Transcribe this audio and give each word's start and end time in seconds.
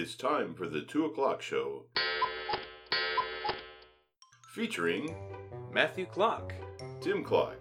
It's 0.00 0.14
time 0.14 0.54
for 0.54 0.68
the 0.68 0.82
2 0.82 1.06
o'clock 1.06 1.42
show. 1.42 1.86
Featuring 4.54 5.12
Matthew 5.72 6.06
Clock. 6.06 6.54
Tim 7.00 7.24
Clock. 7.24 7.56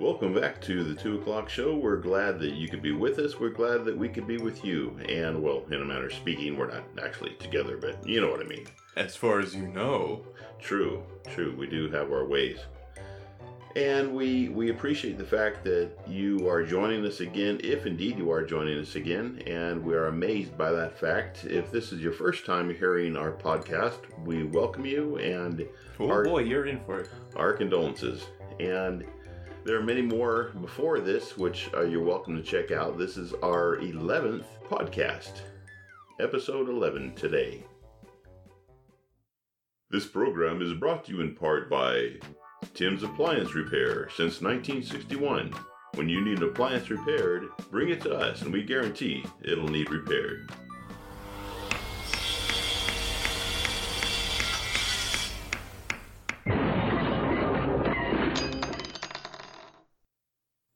Welcome 0.00 0.32
back 0.32 0.62
to 0.62 0.82
the 0.82 0.94
2 0.94 1.18
o'clock 1.18 1.50
show. 1.50 1.76
We're 1.76 1.98
glad 1.98 2.40
that 2.40 2.54
you 2.54 2.70
could 2.70 2.80
be 2.80 2.92
with 2.92 3.18
us. 3.18 3.38
We're 3.38 3.50
glad 3.50 3.84
that 3.84 3.98
we 3.98 4.08
could 4.08 4.26
be 4.26 4.38
with 4.38 4.64
you. 4.64 4.98
And, 5.10 5.42
well, 5.42 5.62
in 5.70 5.82
a 5.82 5.84
manner 5.84 6.06
of 6.06 6.14
speaking, 6.14 6.56
we're 6.56 6.72
not 6.72 6.84
actually 7.04 7.34
together, 7.34 7.76
but 7.76 8.08
you 8.08 8.22
know 8.22 8.30
what 8.30 8.40
I 8.40 8.48
mean. 8.48 8.64
As 8.96 9.14
far 9.14 9.40
as 9.40 9.54
you 9.54 9.68
know. 9.68 10.24
True, 10.58 11.02
true. 11.34 11.54
We 11.54 11.66
do 11.66 11.90
have 11.90 12.10
our 12.10 12.24
ways. 12.24 12.60
And 13.74 14.14
we, 14.14 14.50
we 14.50 14.68
appreciate 14.68 15.16
the 15.16 15.24
fact 15.24 15.64
that 15.64 15.90
you 16.06 16.46
are 16.46 16.62
joining 16.62 17.06
us 17.06 17.20
again, 17.20 17.58
if 17.64 17.86
indeed 17.86 18.18
you 18.18 18.30
are 18.30 18.44
joining 18.44 18.78
us 18.78 18.96
again. 18.96 19.42
And 19.46 19.82
we 19.82 19.94
are 19.94 20.08
amazed 20.08 20.58
by 20.58 20.70
that 20.72 20.98
fact. 20.98 21.46
If 21.46 21.70
this 21.70 21.90
is 21.90 22.00
your 22.02 22.12
first 22.12 22.44
time 22.44 22.74
hearing 22.74 23.16
our 23.16 23.32
podcast, 23.32 24.00
we 24.26 24.44
welcome 24.44 24.84
you 24.84 25.16
and 25.16 25.66
Oh 25.98 26.10
Our- 26.10 26.24
boy, 26.24 26.40
you're 26.40 26.66
in 26.66 26.80
for 26.84 27.00
it. 27.00 27.08
our 27.36 27.54
condolences. 27.54 28.26
And 28.60 29.06
there 29.64 29.78
are 29.78 29.82
many 29.82 30.02
more 30.02 30.50
before 30.60 31.00
this, 31.00 31.38
which 31.38 31.70
uh, 31.72 31.82
you're 31.82 32.04
welcome 32.04 32.36
to 32.36 32.42
check 32.42 32.72
out. 32.72 32.98
This 32.98 33.16
is 33.16 33.32
our 33.42 33.78
11th 33.78 34.44
podcast, 34.68 35.40
episode 36.20 36.68
11 36.68 37.14
today. 37.14 37.62
This 39.90 40.06
program 40.06 40.60
is 40.60 40.74
brought 40.74 41.06
to 41.06 41.12
you 41.12 41.20
in 41.22 41.34
part 41.34 41.70
by 41.70 42.14
Tim's 42.74 43.02
Appliance 43.02 43.54
Repair 43.54 44.08
since 44.10 44.40
1961. 44.40 45.52
When 45.94 46.08
you 46.08 46.24
need 46.24 46.38
an 46.38 46.44
appliance 46.44 46.88
repaired, 46.88 47.48
bring 47.70 47.90
it 47.90 48.00
to 48.02 48.14
us 48.14 48.42
and 48.42 48.52
we 48.52 48.62
guarantee 48.62 49.24
it'll 49.42 49.68
need 49.68 49.90
repaired. 49.90 50.50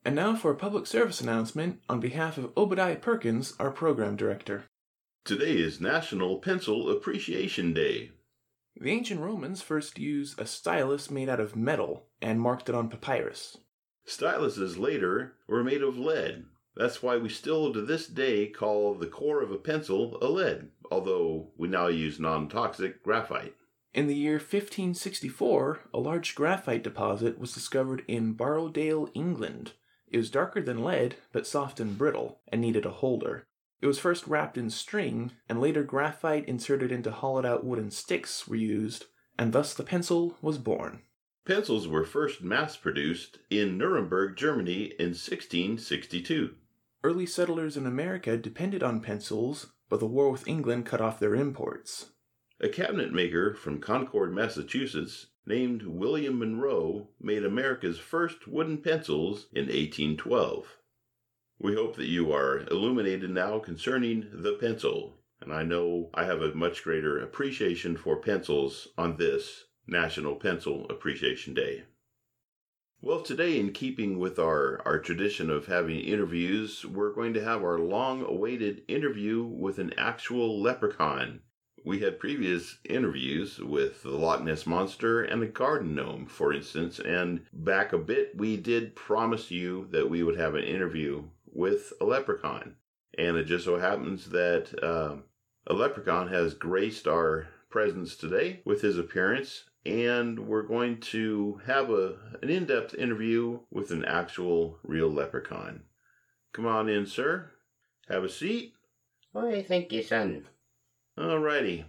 And 0.04 0.14
now 0.14 0.36
for 0.36 0.52
a 0.52 0.54
public 0.54 0.86
service 0.86 1.20
announcement 1.20 1.80
on 1.88 1.98
behalf 1.98 2.38
of 2.38 2.52
Obadiah 2.56 2.96
Perkins, 2.96 3.54
our 3.58 3.72
program 3.72 4.14
director. 4.14 4.66
Today 5.24 5.54
is 5.56 5.80
National 5.80 6.38
Pencil 6.38 6.88
Appreciation 6.88 7.72
Day. 7.72 8.12
The 8.78 8.90
ancient 8.90 9.20
Romans 9.20 9.62
first 9.62 9.98
used 9.98 10.38
a 10.38 10.46
stylus 10.46 11.10
made 11.10 11.30
out 11.30 11.40
of 11.40 11.56
metal 11.56 12.08
and 12.20 12.40
marked 12.40 12.68
it 12.68 12.74
on 12.74 12.90
papyrus. 12.90 13.56
Styluses 14.06 14.78
later 14.78 15.34
were 15.48 15.64
made 15.64 15.82
of 15.82 15.98
lead. 15.98 16.44
That's 16.76 17.02
why 17.02 17.16
we 17.16 17.30
still 17.30 17.72
to 17.72 17.80
this 17.80 18.06
day 18.06 18.48
call 18.48 18.94
the 18.94 19.06
core 19.06 19.42
of 19.42 19.50
a 19.50 19.56
pencil 19.56 20.18
a 20.20 20.28
lead, 20.28 20.72
although 20.90 21.52
we 21.56 21.68
now 21.68 21.86
use 21.86 22.20
non 22.20 22.50
toxic 22.50 23.02
graphite. 23.02 23.54
In 23.94 24.08
the 24.08 24.14
year 24.14 24.34
1564, 24.34 25.80
a 25.94 25.98
large 25.98 26.34
graphite 26.34 26.82
deposit 26.82 27.38
was 27.38 27.54
discovered 27.54 28.04
in 28.06 28.34
Borrowdale, 28.34 29.08
England. 29.14 29.72
It 30.06 30.18
was 30.18 30.30
darker 30.30 30.60
than 30.60 30.84
lead, 30.84 31.16
but 31.32 31.46
soft 31.46 31.80
and 31.80 31.96
brittle, 31.96 32.40
and 32.48 32.60
needed 32.60 32.84
a 32.84 32.90
holder. 32.90 33.46
It 33.80 33.86
was 33.86 33.98
first 33.98 34.26
wrapped 34.26 34.56
in 34.56 34.70
string, 34.70 35.32
and 35.48 35.60
later 35.60 35.82
graphite 35.82 36.48
inserted 36.48 36.90
into 36.90 37.10
hollowed 37.10 37.44
out 37.44 37.64
wooden 37.64 37.90
sticks 37.90 38.48
were 38.48 38.56
used, 38.56 39.06
and 39.38 39.52
thus 39.52 39.74
the 39.74 39.84
pencil 39.84 40.36
was 40.40 40.58
born. 40.58 41.02
Pencils 41.44 41.86
were 41.86 42.04
first 42.04 42.42
mass 42.42 42.76
produced 42.76 43.38
in 43.50 43.78
Nuremberg, 43.78 44.36
Germany 44.36 44.94
in 44.98 45.10
1662. 45.10 46.54
Early 47.04 47.26
settlers 47.26 47.76
in 47.76 47.86
America 47.86 48.36
depended 48.36 48.82
on 48.82 49.00
pencils, 49.00 49.72
but 49.88 50.00
the 50.00 50.06
war 50.06 50.30
with 50.30 50.48
England 50.48 50.86
cut 50.86 51.00
off 51.00 51.20
their 51.20 51.36
imports. 51.36 52.10
A 52.60 52.68
cabinet 52.68 53.12
maker 53.12 53.54
from 53.54 53.80
Concord, 53.80 54.34
Massachusetts, 54.34 55.26
named 55.46 55.82
William 55.82 56.38
Munroe, 56.38 57.10
made 57.20 57.44
America's 57.44 57.98
first 57.98 58.48
wooden 58.48 58.78
pencils 58.78 59.46
in 59.52 59.66
1812. 59.66 60.78
We 61.58 61.74
hope 61.74 61.96
that 61.96 62.06
you 62.06 62.32
are 62.32 62.58
illuminated 62.70 63.30
now 63.30 63.58
concerning 63.58 64.28
the 64.30 64.52
pencil, 64.52 65.16
and 65.40 65.50
I 65.50 65.62
know 65.62 66.10
I 66.12 66.24
have 66.24 66.42
a 66.42 66.54
much 66.54 66.84
greater 66.84 67.18
appreciation 67.18 67.96
for 67.96 68.20
pencils 68.20 68.88
on 68.98 69.16
this 69.16 69.64
National 69.86 70.36
Pencil 70.36 70.86
Appreciation 70.90 71.54
Day. 71.54 71.84
Well, 73.00 73.22
today, 73.22 73.58
in 73.58 73.72
keeping 73.72 74.18
with 74.18 74.38
our, 74.38 74.82
our 74.84 74.98
tradition 74.98 75.48
of 75.48 75.66
having 75.66 75.98
interviews, 75.98 76.84
we're 76.84 77.14
going 77.14 77.32
to 77.34 77.42
have 77.42 77.62
our 77.62 77.78
long 77.78 78.22
awaited 78.22 78.82
interview 78.86 79.42
with 79.42 79.78
an 79.78 79.94
actual 79.96 80.60
leprechaun. 80.60 81.40
We 81.84 82.00
had 82.00 82.20
previous 82.20 82.78
interviews 82.84 83.58
with 83.58 84.02
the 84.02 84.10
Loch 84.10 84.44
Ness 84.44 84.66
Monster 84.66 85.22
and 85.22 85.40
the 85.40 85.46
Garden 85.46 85.94
Gnome, 85.94 86.26
for 86.26 86.52
instance, 86.52 86.98
and 86.98 87.46
back 87.52 87.94
a 87.94 87.98
bit, 87.98 88.36
we 88.36 88.56
did 88.56 88.94
promise 88.94 89.50
you 89.50 89.88
that 89.90 90.10
we 90.10 90.22
would 90.22 90.38
have 90.38 90.54
an 90.54 90.64
interview 90.64 91.24
with 91.56 91.92
a 92.00 92.04
leprechaun. 92.04 92.76
And 93.18 93.36
it 93.36 93.44
just 93.44 93.64
so 93.64 93.78
happens 93.78 94.28
that 94.30 94.68
uh, 94.82 95.16
a 95.66 95.72
leprechaun 95.72 96.28
has 96.28 96.54
graced 96.54 97.08
our 97.08 97.48
presence 97.70 98.14
today 98.14 98.60
with 98.64 98.82
his 98.82 98.98
appearance, 98.98 99.64
and 99.84 100.38
we're 100.46 100.62
going 100.62 101.00
to 101.00 101.60
have 101.66 101.90
a, 101.90 102.16
an 102.42 102.50
in 102.50 102.66
depth 102.66 102.94
interview 102.94 103.60
with 103.70 103.90
an 103.90 104.04
actual 104.04 104.78
real 104.84 105.10
leprechaun. 105.10 105.82
Come 106.52 106.66
on 106.66 106.88
in, 106.88 107.06
sir. 107.06 107.50
Have 108.08 108.22
a 108.22 108.28
seat. 108.28 108.74
Why, 109.32 109.62
thank 109.62 109.92
you, 109.92 110.02
son. 110.02 110.46
Alrighty. 111.18 111.84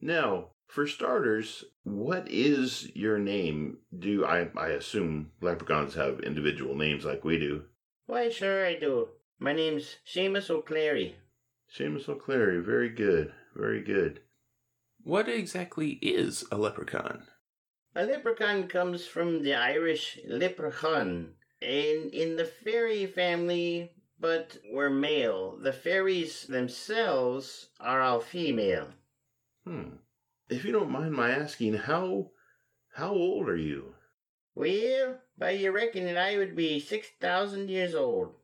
Now, 0.00 0.48
for 0.66 0.86
starters, 0.86 1.64
what 1.84 2.28
is 2.28 2.90
your 2.94 3.18
name? 3.18 3.78
Do 3.96 4.24
I 4.24 4.48
I 4.56 4.68
assume 4.68 5.30
leprechauns 5.40 5.94
have 5.94 6.20
individual 6.20 6.74
names 6.74 7.04
like 7.04 7.24
we 7.24 7.38
do? 7.38 7.64
Why, 8.06 8.28
sure 8.28 8.66
I 8.66 8.74
do. 8.74 9.08
My 9.38 9.52
name's 9.52 9.96
Seamus 10.06 10.50
O'Cleary. 10.50 11.16
Seamus 11.72 12.08
O'Cleary, 12.08 12.60
very 12.60 12.88
good, 12.88 13.32
very 13.54 13.82
good. 13.82 14.20
What 15.04 15.28
exactly 15.28 15.98
is 16.02 16.44
a 16.50 16.58
leprechaun? 16.58 17.26
A 17.94 18.04
leprechaun 18.04 18.68
comes 18.68 19.06
from 19.06 19.42
the 19.42 19.54
Irish 19.54 20.18
leprechaun, 20.26 21.34
and 21.60 22.12
in 22.12 22.36
the 22.36 22.44
fairy 22.44 23.06
family, 23.06 23.92
but 24.18 24.58
we're 24.70 24.90
male. 24.90 25.56
The 25.56 25.72
fairies 25.72 26.46
themselves 26.46 27.68
are 27.80 28.00
all 28.00 28.20
female. 28.20 28.88
Hmm. 29.64 29.96
If 30.48 30.64
you 30.64 30.72
don't 30.72 30.90
mind 30.90 31.12
my 31.12 31.30
asking, 31.30 31.74
how 31.74 32.32
how 32.94 33.12
old 33.14 33.48
are 33.48 33.56
you? 33.56 33.94
Well, 34.54 35.21
by 35.38 35.50
your 35.50 35.72
reckoning, 35.72 36.16
I 36.16 36.36
would 36.38 36.54
be 36.54 36.80
6,000 36.80 37.68
years 37.70 37.94
old. 37.94 38.34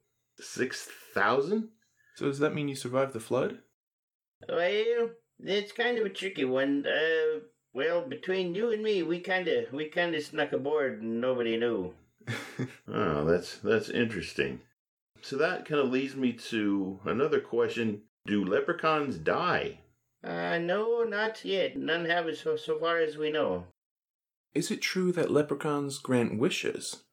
Six 0.41 0.89
thousand? 1.15 1.71
So 2.15 2.27
does 2.27 2.39
that 2.39 2.55
mean 2.55 2.69
you 2.69 2.77
survived 2.77 3.13
the 3.13 3.21
flood? 3.21 3.59
Well, 4.49 5.11
it's 5.41 5.73
kind 5.73 5.99
of 5.99 6.07
a 6.07 6.11
tricky 6.11 6.45
one. 6.45 6.87
Uh, 6.87 7.41
well, 7.75 8.03
between 8.03 8.55
you 8.55 8.71
and 8.71 8.83
me, 8.83 9.03
we 9.03 9.21
kind 9.21 9.49
of 9.49 9.73
we 9.73 9.87
kind 9.89 10.15
of 10.15 10.23
snuck 10.23 10.53
aboard 10.53 11.03
and 11.03 11.21
nobody 11.21 11.57
knew. 11.57 11.95
Oh, 12.89 13.25
that's 13.25 13.59
that's 13.59 13.89
interesting. 13.89 14.61
So 15.23 15.37
that 15.37 15.65
kind 15.65 15.81
of 15.81 15.91
leads 15.91 16.17
me 16.17 16.33
to 16.51 17.01
another 17.05 17.41
question: 17.41 18.03
Do 18.27 18.45
leprechauns 18.45 19.17
die? 19.17 19.81
Uh, 20.25 20.59
no, 20.59 21.05
not 21.05 21.45
yet. 21.45 21.77
None 21.77 22.05
have 22.07 22.27
so, 22.37 22.57
so 22.57 22.79
far 22.79 22.99
as 22.99 23.17
we 23.17 23.31
know. 23.31 23.67
Is 24.55 24.71
it 24.71 24.81
true 24.81 25.13
that 25.13 25.31
leprechauns 25.31 25.99
grant 25.99 26.39
wishes? 26.39 27.05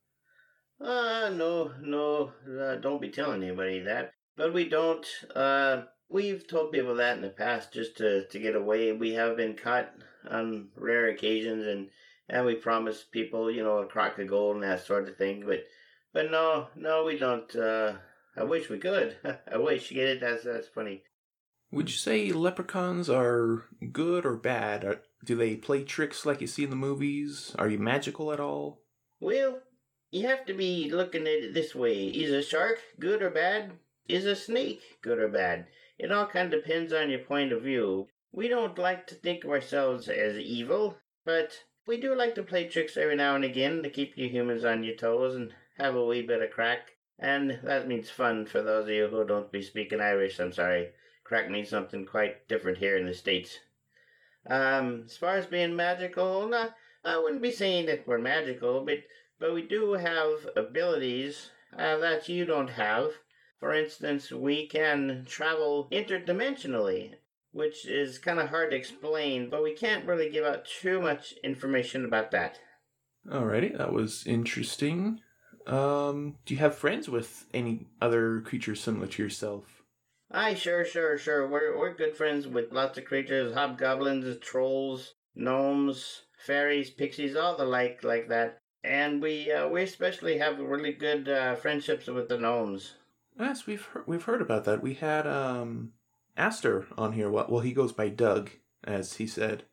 Uh, 0.79 1.29
no, 1.34 1.72
no, 1.81 2.34
uh, 2.59 2.75
don't 2.75 3.01
be 3.01 3.09
telling 3.09 3.44
anybody 3.44 3.79
that. 3.79 4.12
But 4.38 4.53
we 4.53 4.68
don't, 4.68 5.06
uh, 5.34 5.84
we've 6.09 6.47
told 6.47 6.72
people 6.72 6.96
that 6.96 7.16
in 7.16 7.22
the 7.22 7.29
past 7.29 7.73
just 7.73 7.97
to, 7.97 8.28
to 8.28 8.40
get 8.40 8.55
away. 8.55 8.91
We 8.91 9.14
have 9.14 9.37
been 9.37 9.55
caught 9.55 9.91
on 10.29 10.70
rare 10.76 11.08
occasions 11.08 11.66
and, 11.66 11.90
and 12.28 12.46
we 12.46 12.55
promised 12.55 13.11
people, 13.11 13.49
you 13.49 13.64
know, 13.64 13.78
a 13.78 13.88
crock 13.88 14.20
of 14.20 14.28
gold 14.28 14.55
and 14.55 14.64
that 14.64 14.85
sort 14.85 15.08
of 15.08 15.17
thing. 15.17 15.46
But, 15.46 15.64
but 16.14 16.31
no, 16.31 16.67
no, 16.76 17.05
we 17.05 17.17
don't, 17.17 17.53
uh, 17.55 17.93
I 18.35 18.43
wish 18.43 18.70
we 18.70 18.79
could. 18.79 19.16
I 19.52 19.58
wish, 19.58 19.91
you 19.91 19.97
get 19.97 20.09
it? 20.09 20.22
That's, 20.22 20.43
that's 20.43 20.67
funny. 20.67 21.03
Would 21.72 21.90
you 21.90 21.96
say 21.96 22.31
leprechauns 22.31 23.09
are 23.09 23.64
good 23.91 24.26
or 24.26 24.35
bad? 24.35 24.84
Are, 24.84 25.02
do 25.26 25.36
they 25.36 25.56
play 25.56 25.84
tricks 25.84 26.26
like 26.26 26.40
you 26.40 26.48
see 26.48 26.64
in 26.64 26.70
the 26.70 26.76
movies? 26.76 27.56
Are 27.58 27.68
you 27.68 27.80
magical 27.80 28.32
at 28.32 28.40
all? 28.40 28.82
Well, 29.20 29.62
you 30.12 30.28
have 30.28 30.46
to 30.46 30.54
be 30.54 30.90
looking 30.92 31.24
at 31.24 31.28
it 31.28 31.54
this 31.54 31.74
way. 31.74 32.06
Is 32.08 32.32
a 32.32 32.42
shark 32.42 32.80
good 33.00 33.22
or 33.22 33.32
bad? 33.32 33.72
Is 34.08 34.26
a 34.26 34.36
snake 34.36 34.82
good 35.02 35.18
or 35.18 35.28
bad? 35.28 35.68
It 35.98 36.12
all 36.12 36.28
kind 36.28 36.54
of 36.54 36.64
depends 36.64 36.94
on 36.94 37.10
your 37.10 37.20
point 37.20 37.52
of 37.52 37.64
view. 37.64 38.08
We 38.32 38.48
don't 38.48 38.78
like 38.78 39.08
to 39.08 39.16
think 39.16 39.44
of 39.44 39.50
ourselves 39.50 40.08
as 40.08 40.38
evil, 40.38 40.98
but 41.26 41.64
we 41.88 42.00
do 42.00 42.14
like 42.16 42.36
to 42.36 42.44
play 42.44 42.68
tricks 42.68 42.98
every 42.98 43.16
now 43.16 43.36
and 43.36 43.44
again 43.44 43.82
to 43.84 43.90
keep 43.90 44.18
you 44.18 44.30
humans 44.30 44.64
on 44.64 44.84
your 44.84 44.96
toes 44.96 45.36
and 45.36 45.54
have 45.78 45.96
a 45.96 46.06
wee 46.06 46.22
bit 46.22 46.42
of 46.42 46.52
craic. 46.52 46.82
And 47.18 47.60
that 47.64 47.88
means 47.88 48.10
fun 48.10 48.46
for 48.46 48.62
those 48.62 48.86
of 48.86 48.94
you 48.94 49.08
who 49.08 49.26
don't 49.26 49.52
be 49.52 49.62
speaking 49.62 50.02
Irish, 50.02 50.40
I'm 50.40 50.52
sorry. 50.52 50.90
crack 51.24 51.50
means 51.50 51.70
something 51.70 52.06
quite 52.06 52.48
different 52.48 52.78
here 52.78 52.98
in 52.98 53.06
the 53.06 53.14
States. 53.14 53.60
Um, 54.47 55.03
as 55.06 55.18
far 55.18 55.36
as 55.38 55.46
being 55.46 55.76
magical, 55.76 56.47
not, 56.47 56.76
I 57.03 57.18
wouldn't 57.18 57.42
be 57.42 57.52
saying 57.52 57.88
that 57.88 58.08
we're 58.08 58.20
magical, 58.20 58.86
but, 58.86 59.00
but 59.40 59.53
we 59.53 59.64
do 59.64 59.94
have 59.94 60.47
abilities 60.56 61.50
uh, 61.78 61.97
that 61.97 62.30
you 62.30 62.46
don't 62.46 62.70
have. 62.70 63.12
For 63.59 63.74
instance, 63.74 64.32
we 64.32 64.68
can 64.68 65.26
travel 65.28 65.88
interdimensionally, 65.92 67.16
which 67.52 67.88
is 67.88 68.20
kind 68.20 68.40
of 68.40 68.50
hard 68.50 68.72
to 68.72 68.78
explain, 68.78 69.50
but 69.50 69.64
we 69.64 69.74
can't 69.74 70.06
really 70.06 70.30
give 70.30 70.46
out 70.46 70.66
too 70.66 71.02
much 71.02 71.34
information 71.44 72.06
about 72.06 72.32
that. 72.32 72.59
Alrighty, 73.28 73.76
that 73.78 73.91
was 73.91 74.28
interesting. 74.28 75.20
Um, 75.66 76.36
do 76.46 76.53
you 76.53 76.59
have 76.59 76.76
friends 76.76 77.09
with 77.09 77.46
any 77.53 77.88
other 78.00 78.41
creatures 78.41 78.82
similar 78.82 79.08
to 79.08 79.24
yourself? 79.24 79.75
Aye, 80.32 80.56
sure, 80.56 80.84
sure, 80.84 81.18
sure. 81.18 81.48
We're 81.48 81.78
we're 81.78 81.94
good 81.94 82.16
friends 82.16 82.48
with 82.48 82.72
lots 82.72 82.98
of 82.98 83.06
creatures, 83.06 83.54
hobgoblins, 83.54 84.40
trolls, 84.40 85.14
gnomes, 85.36 86.24
fairies, 86.38 86.90
pixies, 86.90 87.36
all 87.36 87.56
the 87.56 87.66
like 87.66 88.04
like 88.04 88.28
that. 88.30 88.60
And 88.84 89.22
we 89.22 89.52
uh, 89.52 89.68
we 89.68 89.84
especially 89.84 90.38
have 90.40 90.60
really 90.60 90.94
good 90.94 91.30
uh, 91.30 91.56
friendships 91.56 92.08
with 92.08 92.28
the 92.28 92.38
gnomes. 92.38 92.96
Yes, 93.40 93.66
we've 93.66 93.84
heard, 93.84 94.08
we've 94.08 94.24
heard 94.24 94.42
about 94.42 94.66
that. 94.66 94.82
We 94.82 94.96
had 94.96 95.28
um 95.28 95.94
Astor 96.38 96.88
on 96.98 97.14
here. 97.14 97.30
Well, 97.30 97.48
well, 97.50 97.62
he 97.62 97.72
goes 97.74 97.94
by 97.94 98.10
Doug, 98.10 98.50
as 98.84 99.16
he 99.16 99.28
said. 99.28 99.64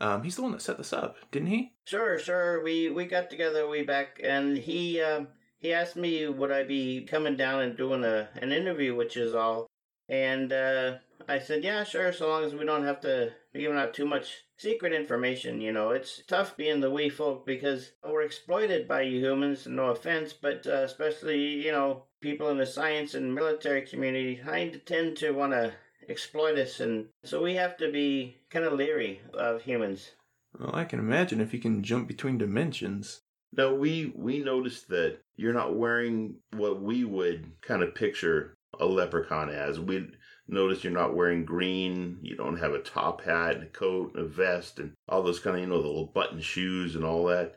Um, 0.00 0.22
he's 0.22 0.36
the 0.36 0.42
one 0.42 0.52
that 0.52 0.62
set 0.62 0.78
this 0.78 0.92
up, 0.92 1.16
didn't 1.30 1.48
he? 1.48 1.74
Sure, 1.84 2.18
sure. 2.18 2.62
We 2.62 2.90
we 2.90 3.04
got 3.04 3.30
together 3.30 3.68
way 3.68 3.82
back, 3.84 4.20
and 4.22 4.56
he 4.56 5.00
uh, 5.00 5.24
he 5.58 5.72
asked 5.72 5.96
me 5.96 6.26
would 6.26 6.50
I 6.50 6.64
be 6.64 7.06
coming 7.06 7.36
down 7.36 7.62
and 7.62 7.76
doing 7.76 8.04
a 8.04 8.28
an 8.40 8.52
interview, 8.52 8.94
which 8.94 9.16
is 9.16 9.34
all. 9.34 9.69
And 10.10 10.52
uh, 10.52 10.94
I 11.28 11.38
said, 11.38 11.62
yeah, 11.62 11.84
sure, 11.84 12.12
so 12.12 12.28
long 12.28 12.42
as 12.42 12.52
we 12.52 12.64
don't 12.64 12.84
have 12.84 13.00
to 13.02 13.30
be 13.52 13.60
giving 13.60 13.78
out 13.78 13.94
too 13.94 14.06
much 14.06 14.42
secret 14.58 14.92
information. 14.92 15.60
You 15.60 15.70
know, 15.70 15.90
it's 15.90 16.20
tough 16.26 16.56
being 16.56 16.80
the 16.80 16.90
wee 16.90 17.08
folk 17.08 17.46
because 17.46 17.92
we're 18.04 18.22
exploited 18.22 18.88
by 18.88 19.02
you 19.02 19.20
humans, 19.20 19.68
no 19.68 19.90
offense, 19.90 20.32
but 20.32 20.66
uh, 20.66 20.82
especially, 20.82 21.64
you 21.64 21.70
know, 21.70 22.06
people 22.20 22.48
in 22.50 22.58
the 22.58 22.66
science 22.66 23.14
and 23.14 23.32
military 23.32 23.82
community, 23.82 24.40
I 24.44 24.80
tend 24.84 25.16
to 25.18 25.30
want 25.30 25.52
to 25.52 25.72
exploit 26.08 26.58
us, 26.58 26.80
and 26.80 27.06
so 27.22 27.40
we 27.40 27.54
have 27.54 27.76
to 27.76 27.92
be 27.92 28.38
kind 28.50 28.64
of 28.64 28.72
leery 28.72 29.20
of 29.32 29.62
humans. 29.62 30.10
Well, 30.58 30.74
I 30.74 30.84
can 30.84 30.98
imagine 30.98 31.40
if 31.40 31.54
you 31.54 31.60
can 31.60 31.84
jump 31.84 32.08
between 32.08 32.36
dimensions. 32.38 33.20
Now 33.52 33.74
we 33.74 34.12
we 34.16 34.40
noticed 34.40 34.88
that 34.88 35.18
you're 35.36 35.52
not 35.52 35.76
wearing 35.76 36.36
what 36.52 36.82
we 36.82 37.04
would 37.04 37.52
kind 37.62 37.82
of 37.82 37.94
picture 37.94 38.56
a 38.78 38.86
leprechaun 38.86 39.50
as. 39.50 39.80
We 39.80 40.08
notice 40.48 40.84
you're 40.84 40.92
not 40.92 41.14
wearing 41.14 41.44
green. 41.44 42.18
You 42.22 42.36
don't 42.36 42.58
have 42.58 42.72
a 42.72 42.80
top 42.80 43.22
hat, 43.22 43.56
and 43.56 43.64
a 43.64 43.66
coat, 43.66 44.14
and 44.14 44.24
a 44.24 44.28
vest, 44.28 44.78
and 44.78 44.92
all 45.08 45.22
those 45.22 45.40
kind 45.40 45.56
of 45.56 45.62
you 45.62 45.68
know 45.68 45.80
the 45.80 45.88
little 45.88 46.06
button 46.06 46.40
shoes 46.40 46.94
and 46.94 47.04
all 47.04 47.24
that. 47.26 47.56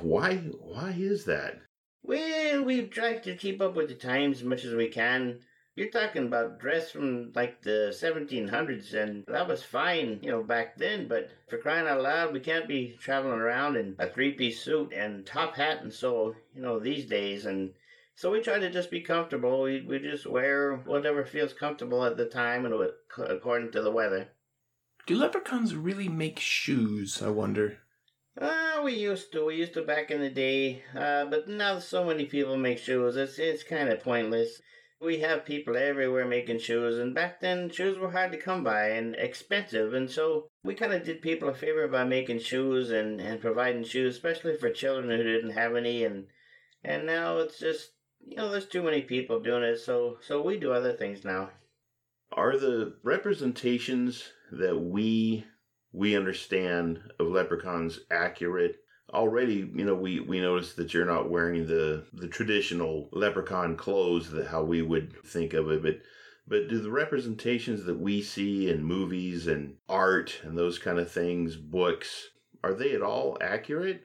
Why 0.00 0.36
why 0.36 0.94
is 0.96 1.24
that? 1.26 1.60
Well, 2.02 2.62
we've 2.62 2.90
tried 2.90 3.22
to 3.22 3.34
keep 3.34 3.60
up 3.62 3.74
with 3.74 3.88
the 3.88 3.94
times 3.94 4.38
as 4.38 4.44
much 4.44 4.64
as 4.64 4.74
we 4.74 4.88
can. 4.88 5.40
You're 5.76 5.90
talking 5.90 6.26
about 6.26 6.60
dress 6.60 6.90
from 6.90 7.32
like 7.34 7.62
the 7.62 7.90
1700s, 7.92 8.94
and 8.94 9.24
that 9.26 9.48
was 9.48 9.62
fine, 9.62 10.20
you 10.22 10.30
know, 10.30 10.42
back 10.42 10.76
then. 10.76 11.08
But 11.08 11.30
for 11.48 11.58
crying 11.58 11.88
out 11.88 12.02
loud, 12.02 12.32
we 12.32 12.40
can't 12.40 12.68
be 12.68 12.96
traveling 13.00 13.40
around 13.40 13.76
in 13.76 13.96
a 13.98 14.06
three-piece 14.06 14.62
suit 14.62 14.92
and 14.92 15.26
top 15.26 15.56
hat 15.56 15.82
and 15.82 15.92
so, 15.92 16.36
you 16.54 16.62
know, 16.62 16.78
these 16.78 17.06
days. 17.06 17.46
And 17.46 17.72
so 18.14 18.30
we 18.30 18.40
try 18.40 18.58
to 18.58 18.70
just 18.70 18.90
be 18.90 19.00
comfortable. 19.00 19.62
We 19.62 19.82
we 19.82 19.98
just 19.98 20.26
wear 20.26 20.76
whatever 20.76 21.24
feels 21.24 21.52
comfortable 21.52 22.04
at 22.04 22.16
the 22.16 22.26
time 22.26 22.64
and 22.64 22.74
according 23.18 23.72
to 23.72 23.82
the 23.82 23.90
weather. 23.90 24.28
Do 25.06 25.16
leprechauns 25.16 25.74
really 25.74 26.08
make 26.08 26.38
shoes? 26.38 27.22
I 27.22 27.28
wonder. 27.28 27.78
Uh, 28.40 28.80
we 28.82 28.94
used 28.94 29.32
to. 29.32 29.46
We 29.46 29.56
used 29.56 29.74
to 29.74 29.82
back 29.82 30.10
in 30.10 30.20
the 30.20 30.30
day. 30.30 30.82
Uh, 30.96 31.26
but 31.26 31.48
now 31.48 31.78
so 31.78 32.04
many 32.04 32.26
people 32.26 32.56
make 32.56 32.78
shoes. 32.78 33.16
It's 33.16 33.38
it's 33.38 33.62
kind 33.62 33.88
of 33.88 34.02
pointless 34.02 34.60
we 35.04 35.18
have 35.18 35.44
people 35.44 35.76
everywhere 35.76 36.26
making 36.26 36.58
shoes, 36.58 36.98
and 36.98 37.14
back 37.14 37.40
then 37.40 37.68
shoes 37.68 37.98
were 37.98 38.10
hard 38.10 38.32
to 38.32 38.38
come 38.38 38.64
by 38.64 38.88
and 38.90 39.14
expensive, 39.16 39.92
and 39.92 40.10
so 40.10 40.48
we 40.62 40.74
kind 40.74 40.92
of 40.92 41.04
did 41.04 41.20
people 41.20 41.48
a 41.48 41.54
favor 41.54 41.86
by 41.88 42.04
making 42.04 42.38
shoes 42.38 42.90
and, 42.90 43.20
and 43.20 43.40
providing 43.40 43.84
shoes, 43.84 44.14
especially 44.14 44.56
for 44.56 44.70
children 44.70 45.10
who 45.10 45.22
didn't 45.22 45.50
have 45.50 45.76
any, 45.76 46.04
and 46.04 46.26
and 46.82 47.06
now 47.06 47.38
it's 47.38 47.58
just 47.58 47.90
you 48.26 48.36
know 48.36 48.50
there's 48.50 48.66
too 48.66 48.82
many 48.82 49.02
people 49.02 49.40
doing 49.40 49.62
it, 49.62 49.78
so 49.78 50.18
so 50.26 50.42
we 50.42 50.58
do 50.58 50.72
other 50.72 50.92
things 50.92 51.24
now. 51.24 51.50
Are 52.32 52.56
the 52.56 52.96
representations 53.02 54.24
that 54.52 54.78
we 54.78 55.44
we 55.92 56.16
understand 56.16 57.00
of 57.20 57.28
leprechauns 57.28 58.00
accurate 58.10 58.76
already 59.12 59.70
you 59.74 59.84
know 59.84 59.94
we 59.94 60.18
we 60.20 60.40
noticed 60.40 60.76
that 60.76 60.92
you're 60.92 61.04
not 61.04 61.30
wearing 61.30 61.66
the 61.66 62.04
the 62.14 62.26
traditional 62.26 63.08
leprechaun 63.12 63.76
clothes 63.76 64.30
that 64.30 64.48
how 64.48 64.62
we 64.62 64.82
would 64.82 65.14
think 65.24 65.52
of 65.52 65.70
it 65.70 65.82
but 65.82 66.00
but 66.46 66.68
do 66.68 66.80
the 66.80 66.90
representations 66.90 67.84
that 67.84 67.98
we 67.98 68.20
see 68.20 68.68
in 68.68 68.82
movies 68.82 69.46
and 69.46 69.76
art 69.88 70.40
and 70.42 70.58
those 70.58 70.78
kind 70.78 70.98
of 70.98 71.10
things 71.10 71.54
books 71.54 72.28
are 72.64 72.74
they 72.74 72.92
at 72.92 73.02
all 73.02 73.38
accurate 73.40 74.02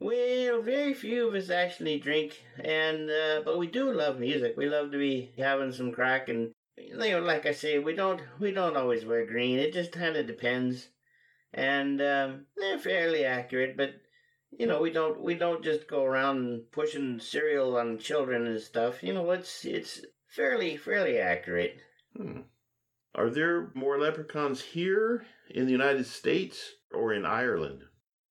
well 0.00 0.62
very 0.62 0.94
few 0.94 1.28
of 1.28 1.34
us 1.34 1.50
actually 1.50 1.98
drink 2.00 2.42
and 2.58 3.10
uh, 3.10 3.42
but 3.44 3.58
we 3.58 3.66
do 3.66 3.92
love 3.92 4.18
music. 4.18 4.54
We 4.56 4.66
love 4.66 4.90
to 4.92 4.98
be 4.98 5.32
having 5.38 5.72
some 5.72 5.92
craic 5.92 6.28
and 6.28 6.52
you 6.78 6.96
know 6.96 7.20
like 7.20 7.44
i 7.44 7.52
say 7.52 7.78
we 7.78 7.94
don't 7.94 8.22
we 8.40 8.50
don't 8.52 8.76
always 8.76 9.04
wear 9.04 9.26
green. 9.26 9.58
It 9.58 9.72
just 9.74 9.92
kind 9.92 10.16
of 10.16 10.26
depends 10.26 10.88
and 11.52 12.00
um, 12.00 12.46
they're 12.56 12.78
fairly 12.78 13.24
accurate 13.24 13.76
but 13.76 13.90
you 14.50 14.66
know 14.66 14.80
we 14.80 14.90
don't 14.90 15.20
we 15.20 15.34
don't 15.34 15.62
just 15.62 15.86
go 15.86 16.04
around 16.04 16.62
pushing 16.72 17.20
cereal 17.20 17.76
on 17.76 17.98
children 17.98 18.46
and 18.46 18.60
stuff. 18.60 19.02
You 19.02 19.12
know 19.14 19.30
it's 19.30 19.64
it's 19.64 20.00
fairly 20.28 20.76
fairly 20.76 21.18
accurate. 21.18 21.78
Hmm. 22.16 22.40
are 23.14 23.30
there 23.30 23.70
more 23.74 23.98
leprechauns 23.98 24.60
here 24.60 25.24
in 25.48 25.66
the 25.66 25.72
united 25.72 26.06
states 26.06 26.72
or 26.92 27.12
in 27.12 27.24
ireland 27.24 27.84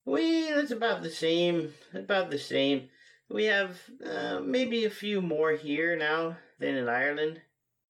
well 0.05 0.59
it's 0.59 0.71
about 0.71 1.03
the 1.03 1.09
same 1.09 1.73
about 1.93 2.29
the 2.31 2.39
same 2.39 2.89
we 3.29 3.45
have 3.45 3.77
uh, 4.05 4.39
maybe 4.39 4.85
a 4.85 4.89
few 4.89 5.21
more 5.21 5.51
here 5.51 5.95
now 5.95 6.37
than 6.59 6.75
in 6.75 6.89
ireland 6.89 7.41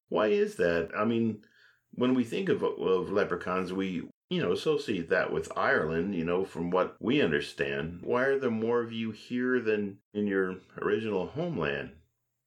why 0.09 0.27
is 0.27 0.55
that 0.55 0.89
i 0.97 1.05
mean 1.05 1.41
when 1.93 2.13
we 2.13 2.23
think 2.23 2.49
of, 2.49 2.63
of 2.63 3.11
leprechauns 3.11 3.73
we 3.73 4.03
you 4.29 4.41
know, 4.41 4.51
associate 4.51 5.09
that 5.09 5.33
with 5.33 5.51
Ireland, 5.57 6.13
you 6.13 6.23
know, 6.23 6.45
from 6.45 6.69
what 6.69 6.95
we 6.99 7.21
understand. 7.21 8.01
Why 8.03 8.23
are 8.23 8.39
there 8.39 8.51
more 8.51 8.81
of 8.81 8.91
you 8.91 9.11
here 9.11 9.59
than 9.59 9.97
in 10.13 10.27
your 10.27 10.57
original 10.79 11.27
homeland? 11.27 11.91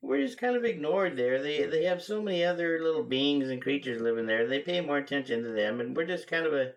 We're 0.01 0.25
just 0.25 0.39
kind 0.39 0.57
of 0.57 0.65
ignored 0.65 1.17
there. 1.17 1.43
They 1.43 1.65
they 1.65 1.85
have 1.85 2.03
so 2.03 2.23
many 2.23 2.45
other 2.45 2.81
little 2.83 3.05
beings 3.05 3.49
and 3.49 3.61
creatures 3.61 4.01
living 4.01 4.27
there. 4.27 4.47
They 4.47 4.61
pay 4.61 4.81
more 4.81 4.99
attention 4.99 5.43
to 5.43 5.51
them, 5.51 5.81
and 5.81 5.97
we're 5.97 6.07
just 6.07 6.29
kind 6.29 6.47
of 6.47 6.53
a, 6.53 6.73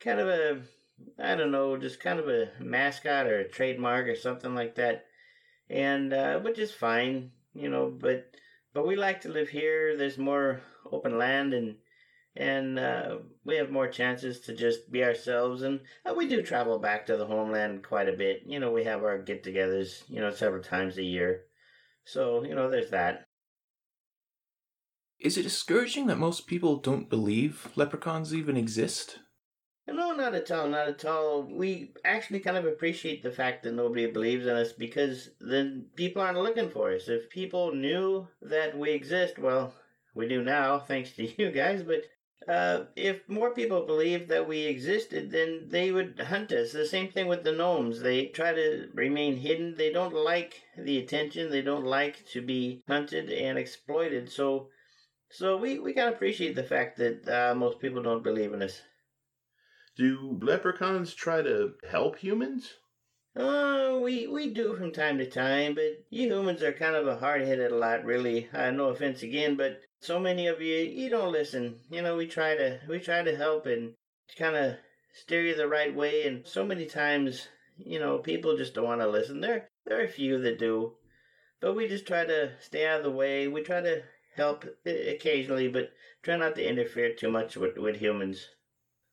kind 0.00 0.20
of 0.20 0.28
a, 0.28 0.62
I 1.18 1.34
don't 1.34 1.52
know, 1.52 1.76
just 1.76 2.00
kind 2.00 2.18
of 2.18 2.28
a 2.28 2.50
mascot 2.60 3.26
or 3.26 3.40
a 3.40 3.48
trademark 3.48 4.06
or 4.06 4.16
something 4.16 4.54
like 4.54 4.74
that, 4.76 5.06
and 5.68 6.12
uh, 6.12 6.40
which 6.40 6.58
is 6.58 6.72
fine, 6.72 7.32
you 7.54 7.68
know. 7.68 7.90
But 7.90 8.30
but 8.72 8.86
we 8.86 8.96
like 8.96 9.20
to 9.22 9.28
live 9.28 9.48
here. 9.48 9.96
There's 9.96 10.18
more 10.18 10.60
open 10.90 11.18
land 11.18 11.54
and 11.54 11.76
and 12.34 12.78
uh, 12.78 13.18
we 13.44 13.56
have 13.56 13.70
more 13.70 13.88
chances 13.88 14.40
to 14.40 14.54
just 14.54 14.90
be 14.90 15.04
ourselves. 15.04 15.62
And 15.62 15.80
uh, 16.06 16.14
we 16.14 16.28
do 16.28 16.42
travel 16.42 16.78
back 16.78 17.06
to 17.06 17.16
the 17.16 17.26
homeland 17.26 17.82
quite 17.82 18.08
a 18.08 18.16
bit. 18.16 18.42
You 18.46 18.58
know, 18.58 18.72
we 18.72 18.84
have 18.84 19.04
our 19.04 19.18
get 19.18 19.44
togethers, 19.44 20.02
you 20.08 20.20
know, 20.20 20.30
several 20.30 20.62
times 20.62 20.96
a 20.96 21.02
year. 21.02 21.42
So, 22.04 22.42
you 22.42 22.54
know, 22.54 22.70
there's 22.70 22.90
that. 22.90 23.24
Is 25.20 25.36
it 25.36 25.42
discouraging 25.42 26.06
that 26.06 26.18
most 26.18 26.46
people 26.46 26.78
don't 26.78 27.08
believe 27.08 27.68
leprechauns 27.76 28.34
even 28.34 28.56
exist? 28.56 29.18
No, 29.86 30.12
not 30.12 30.34
at 30.34 30.50
all, 30.50 30.68
not 30.68 30.88
at 30.88 31.04
all. 31.04 31.42
We 31.42 31.92
actually 32.04 32.40
kind 32.40 32.56
of 32.56 32.64
appreciate 32.66 33.22
the 33.22 33.30
fact 33.30 33.62
that 33.62 33.74
nobody 33.74 34.06
believes 34.06 34.46
in 34.46 34.56
us 34.56 34.72
because 34.72 35.30
then 35.40 35.86
people 35.96 36.22
aren't 36.22 36.38
looking 36.38 36.70
for 36.70 36.92
us. 36.92 37.08
If 37.08 37.30
people 37.30 37.74
knew 37.74 38.28
that 38.40 38.78
we 38.78 38.90
exist, 38.92 39.38
well, 39.38 39.74
we 40.14 40.28
do 40.28 40.42
now, 40.42 40.78
thanks 40.88 41.12
to 41.12 41.26
you 41.40 41.50
guys, 41.50 41.82
but 41.82 42.04
uh, 42.48 42.86
if 42.96 43.28
more 43.28 43.50
people 43.54 43.86
believed 43.86 44.28
that 44.28 44.48
we 44.48 44.60
existed, 44.60 45.30
then 45.30 45.68
they 45.68 45.90
would 45.90 46.18
hunt 46.18 46.52
us. 46.52 46.72
The 46.72 46.86
same 46.86 47.08
thing 47.08 47.26
with 47.26 47.44
the 47.44 47.52
gnomes. 47.52 48.00
They 48.00 48.26
try 48.26 48.52
to 48.52 48.88
remain 48.94 49.36
hidden. 49.36 49.76
They 49.76 49.92
don't 49.92 50.14
like 50.14 50.62
the 50.76 50.98
attention. 50.98 51.50
They 51.50 51.62
don't 51.62 51.84
like 51.84 52.24
to 52.32 52.40
be 52.40 52.82
hunted 52.88 53.30
and 53.30 53.58
exploited. 53.58 54.30
So, 54.30 54.70
so 55.30 55.56
we, 55.56 55.78
we 55.78 55.92
kind 55.92 56.08
of 56.08 56.14
appreciate 56.14 56.54
the 56.56 56.64
fact 56.64 56.98
that 56.98 57.28
uh, 57.28 57.54
most 57.54 57.78
people 57.80 58.02
don't 58.02 58.24
believe 58.24 58.52
in 58.52 58.62
us. 58.62 58.80
Do 59.94 60.38
leprechauns 60.40 61.14
try 61.14 61.42
to 61.42 61.74
help 61.86 62.16
humans? 62.16 62.78
Oh, 63.36 64.00
we 64.00 64.26
we 64.26 64.48
do 64.48 64.74
from 64.74 64.90
time 64.90 65.18
to 65.18 65.28
time, 65.28 65.74
but 65.74 66.04
you 66.08 66.28
humans 66.28 66.62
are 66.62 66.72
kind 66.72 66.96
of 66.96 67.06
a 67.06 67.18
hard-headed 67.18 67.72
lot, 67.72 68.02
really. 68.04 68.48
Uh, 68.54 68.70
no 68.70 68.88
offense 68.88 69.22
again, 69.22 69.54
but 69.54 69.82
so 70.00 70.18
many 70.18 70.46
of 70.46 70.62
you 70.62 70.76
you 70.76 71.10
don't 71.10 71.30
listen. 71.30 71.80
You 71.90 72.00
know, 72.00 72.16
we 72.16 72.26
try 72.26 72.54
to 72.56 72.80
we 72.88 73.00
try 73.00 73.22
to 73.22 73.36
help 73.36 73.66
and 73.66 73.94
kind 74.38 74.56
of 74.56 74.76
steer 75.12 75.42
you 75.42 75.54
the 75.54 75.68
right 75.68 75.94
way, 75.94 76.26
and 76.26 76.46
so 76.46 76.64
many 76.64 76.86
times, 76.86 77.48
you 77.76 77.98
know, 77.98 78.18
people 78.18 78.56
just 78.56 78.74
don't 78.74 78.84
want 78.84 79.02
to 79.02 79.08
listen. 79.08 79.40
There 79.40 79.68
there 79.84 80.00
are 80.00 80.04
a 80.04 80.08
few 80.08 80.40
that 80.40 80.58
do, 80.58 80.96
but 81.60 81.74
we 81.74 81.86
just 81.86 82.06
try 82.06 82.24
to 82.24 82.52
stay 82.60 82.86
out 82.86 82.98
of 82.98 83.04
the 83.04 83.10
way. 83.10 83.46
We 83.46 83.62
try 83.62 83.82
to 83.82 84.04
help 84.36 84.64
occasionally, 84.86 85.68
but 85.68 85.92
try 86.22 86.36
not 86.36 86.54
to 86.54 86.66
interfere 86.66 87.14
too 87.14 87.30
much 87.30 87.58
with 87.58 87.76
with 87.76 87.96
humans. 87.96 88.48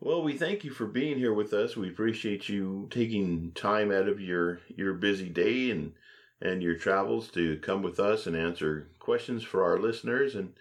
Well, 0.01 0.24
we 0.24 0.38
thank 0.38 0.63
you 0.63 0.72
for 0.72 0.86
being 0.88 1.18
here 1.18 1.34
with 1.34 1.53
us. 1.53 1.75
We 1.75 1.89
appreciate 1.89 2.48
you 2.48 2.88
taking 2.89 3.51
time 3.51 3.91
out 3.91 4.08
of 4.08 4.22
your 4.22 4.62
your 4.68 4.94
busy 4.94 5.27
day 5.27 5.72
and 5.72 5.94
and 6.41 6.63
your 6.63 6.75
travels 6.75 7.29
to 7.32 7.58
come 7.60 7.82
with 7.82 8.00
us 8.00 8.25
and 8.25 8.36
answer 8.36 8.91
questions 9.00 9.44
for 9.44 9.63
our 9.63 9.77
listeners 9.77 10.36
and 10.36 10.53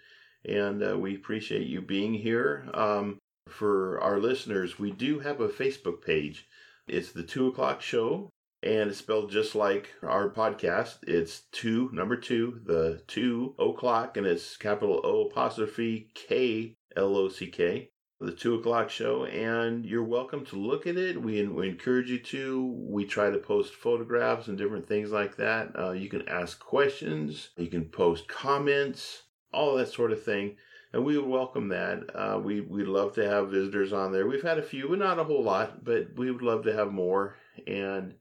and 0.43 0.83
uh, 0.83 0.97
we 0.97 1.15
appreciate 1.15 1.67
you 1.67 1.81
being 1.81 2.13
here. 2.13 2.69
Um, 2.73 3.17
for 3.47 4.01
our 4.01 4.19
listeners, 4.19 4.77
we 4.77 4.91
do 4.91 5.19
have 5.19 5.39
a 5.39 5.47
Facebook 5.47 6.01
page. 6.01 6.45
It's 6.87 7.13
the 7.13 7.23
two 7.23 7.47
o'clock 7.47 7.81
show, 7.81 8.29
and 8.61 8.89
it's 8.89 8.99
spelled 8.99 9.31
just 9.31 9.55
like 9.55 9.93
our 10.03 10.29
podcast. 10.29 10.97
It's 11.07 11.43
two 11.53 11.89
number 11.93 12.17
two, 12.17 12.59
the 12.65 13.03
two 13.07 13.55
o'clock, 13.57 14.17
and 14.17 14.27
it's 14.27 14.57
capital 14.57 14.99
O 15.05 15.27
apostrophe 15.27 16.11
K 16.13 16.75
L 16.97 17.15
O 17.15 17.29
C 17.29 17.47
K 17.47 17.91
the 18.21 18.31
two 18.33 18.55
o'clock 18.55 18.89
show, 18.89 19.25
and 19.25 19.85
you're 19.85 20.03
welcome 20.03 20.45
to 20.45 20.57
look 20.57 20.85
at 20.85 20.97
it. 20.97 21.21
We, 21.21 21.47
we 21.47 21.69
encourage 21.69 22.09
you 22.09 22.19
to. 22.19 22.65
We 22.89 23.05
try 23.05 23.29
to 23.29 23.37
post 23.37 23.73
photographs 23.73 24.47
and 24.47 24.57
different 24.57 24.87
things 24.87 25.11
like 25.11 25.37
that. 25.37 25.71
Uh, 25.77 25.91
you 25.91 26.09
can 26.09 26.27
ask 26.27 26.59
questions, 26.59 27.49
you 27.55 27.67
can 27.67 27.85
post 27.85 28.27
comments, 28.27 29.23
all 29.53 29.75
that 29.75 29.87
sort 29.87 30.11
of 30.11 30.21
thing, 30.21 30.57
and 30.91 31.05
we 31.05 31.17
would 31.17 31.29
welcome 31.29 31.69
that. 31.69 32.03
Uh, 32.13 32.39
we 32.39 32.59
we'd 32.59 32.87
love 32.87 33.13
to 33.15 33.27
have 33.27 33.51
visitors 33.51 33.93
on 33.93 34.11
there. 34.11 34.27
We've 34.27 34.43
had 34.43 34.59
a 34.59 34.63
few, 34.63 34.89
but 34.89 34.99
not 34.99 35.19
a 35.19 35.23
whole 35.23 35.43
lot, 35.43 35.85
but 35.85 36.17
we 36.17 36.29
would 36.29 36.41
love 36.41 36.63
to 36.65 36.73
have 36.73 36.91
more. 36.91 37.37
And 37.67 38.15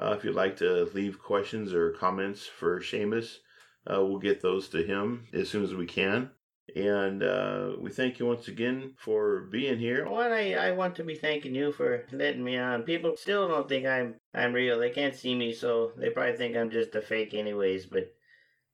uh, 0.00 0.14
if 0.16 0.24
you'd 0.24 0.34
like 0.34 0.56
to 0.58 0.88
leave 0.94 1.22
questions 1.22 1.74
or 1.74 1.92
comments 1.92 2.46
for 2.46 2.80
Seamus, 2.80 3.38
uh, 3.86 4.02
we'll 4.02 4.18
get 4.18 4.40
those 4.40 4.68
to 4.70 4.82
him 4.82 5.26
as 5.34 5.50
soon 5.50 5.62
as 5.62 5.74
we 5.74 5.86
can. 5.86 6.30
And 6.76 7.22
uh, 7.22 7.72
we 7.80 7.90
thank 7.90 8.18
you 8.18 8.26
once 8.26 8.48
again 8.48 8.94
for 8.96 9.48
being 9.50 9.78
here. 9.78 10.08
Well, 10.08 10.32
I, 10.32 10.52
I 10.52 10.70
want 10.70 10.94
to 10.96 11.04
be 11.04 11.16
thanking 11.16 11.54
you 11.54 11.72
for 11.72 12.04
letting 12.12 12.44
me 12.44 12.56
on. 12.56 12.84
People 12.84 13.16
still 13.16 13.48
don't 13.48 13.68
think 13.68 13.84
I'm 13.84 14.14
I'm 14.32 14.52
real. 14.52 14.78
They 14.78 14.90
can't 14.90 15.14
see 15.14 15.34
me, 15.34 15.52
so 15.52 15.92
they 15.96 16.10
probably 16.10 16.36
think 16.36 16.56
I'm 16.56 16.70
just 16.70 16.94
a 16.94 17.02
fake, 17.02 17.34
anyways. 17.34 17.86
But 17.86 18.14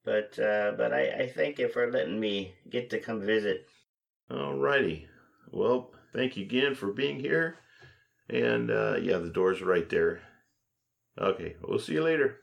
but 0.05 0.39
uh, 0.39 0.73
but 0.77 0.93
I, 0.93 1.23
I 1.23 1.33
thank 1.35 1.59
you 1.59 1.69
for 1.69 1.91
letting 1.91 2.21
me 2.21 2.55
get 2.71 2.91
to 2.91 3.01
come 3.01 3.21
visit. 3.21 3.67
Alrighty. 4.31 5.07
Well, 5.51 5.91
thank 6.15 6.37
you 6.37 6.45
again 6.45 6.75
for 6.75 6.93
being 6.93 7.19
here. 7.19 7.57
And 8.29 8.71
uh, 8.71 8.97
yeah, 9.01 9.19
the 9.19 9.31
door's 9.31 9.63
right 9.63 9.89
there. 9.89 10.21
Okay, 11.19 11.57
we'll 11.63 11.79
see 11.79 11.95
you 11.95 12.05
later. 12.05 12.41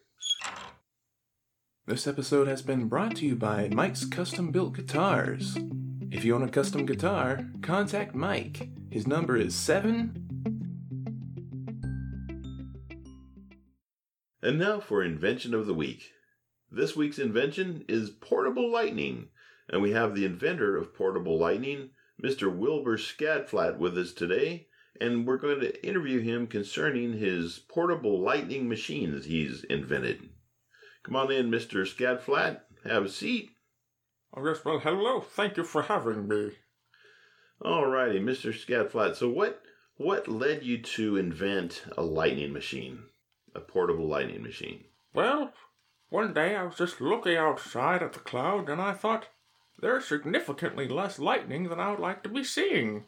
This 1.88 2.08
episode 2.08 2.48
has 2.48 2.64
been 2.64 2.88
brought 2.88 3.16
to 3.18 3.28
you 3.28 3.36
by 3.36 3.70
Mike's 3.70 4.06
Custom 4.06 4.50
Built 4.50 4.74
Guitars. 4.74 5.56
If 6.10 6.26
you 6.26 6.34
own 6.34 6.42
a 6.42 6.50
custom 6.50 6.84
guitar, 6.88 7.46
contact 7.62 8.16
Mike. 8.16 8.70
His 8.90 9.06
number 9.06 9.38
is 9.38 9.54
7 9.54 10.16
And 14.42 14.58
now 14.58 14.80
for 14.80 15.04
invention 15.04 15.54
of 15.54 15.68
the 15.68 15.76
week. 15.76 16.10
This 16.72 16.96
week's 16.96 17.20
invention 17.20 17.86
is 17.88 18.10
portable 18.10 18.72
lightning, 18.72 19.28
and 19.70 19.84
we 19.84 19.92
have 19.92 20.16
the 20.16 20.26
inventor 20.26 20.76
of 20.76 20.96
portable 20.96 21.38
lightning, 21.38 21.92
Mr. 22.20 22.52
Wilbur 22.52 22.98
Scadflat, 22.98 23.78
with 23.78 23.96
us 23.96 24.12
today, 24.12 24.70
and 25.00 25.28
we're 25.28 25.38
going 25.38 25.60
to 25.60 25.88
interview 25.88 26.22
him 26.22 26.48
concerning 26.48 27.20
his 27.20 27.60
portable 27.60 28.20
lightning 28.20 28.68
machines 28.68 29.26
he's 29.26 29.64
invented. 29.66 30.30
Come 31.06 31.18
on 31.18 31.32
in, 31.32 31.52
Mr. 31.52 31.86
Scadflat. 31.86 32.62
Have 32.84 33.06
a 33.06 33.10
seat. 33.10 33.52
Oh, 34.34 34.44
yes, 34.44 34.66
well, 34.66 34.80
hello. 34.80 35.22
Thank 35.22 35.56
you 35.56 35.64
for 35.64 35.84
having 35.84 36.28
me. 36.28 36.54
All 37.62 37.86
righty, 37.86 38.20
Mr. 38.20 38.52
Scadflat. 38.52 39.16
So, 39.16 39.30
what 39.30 39.62
what 39.98 40.28
led 40.28 40.64
you 40.64 40.82
to 40.82 41.16
invent 41.16 41.84
a 41.96 42.02
lightning 42.02 42.52
machine, 42.52 43.04
a 43.54 43.60
portable 43.60 44.08
lightning 44.08 44.42
machine? 44.42 44.86
Well, 45.14 45.54
one 46.10 46.34
day 46.34 46.56
I 46.56 46.64
was 46.64 46.76
just 46.76 47.00
looking 47.00 47.38
outside 47.38 48.02
at 48.02 48.14
the 48.14 48.20
cloud 48.20 48.68
and 48.68 48.82
I 48.82 48.94
thought, 48.94 49.28
there's 49.80 50.06
significantly 50.06 50.88
less 50.88 51.20
lightning 51.20 51.70
than 51.70 51.80
I 51.80 51.92
would 51.92 52.00
like 52.00 52.24
to 52.24 52.30
be 52.30 52.44
seeing. 52.44 53.06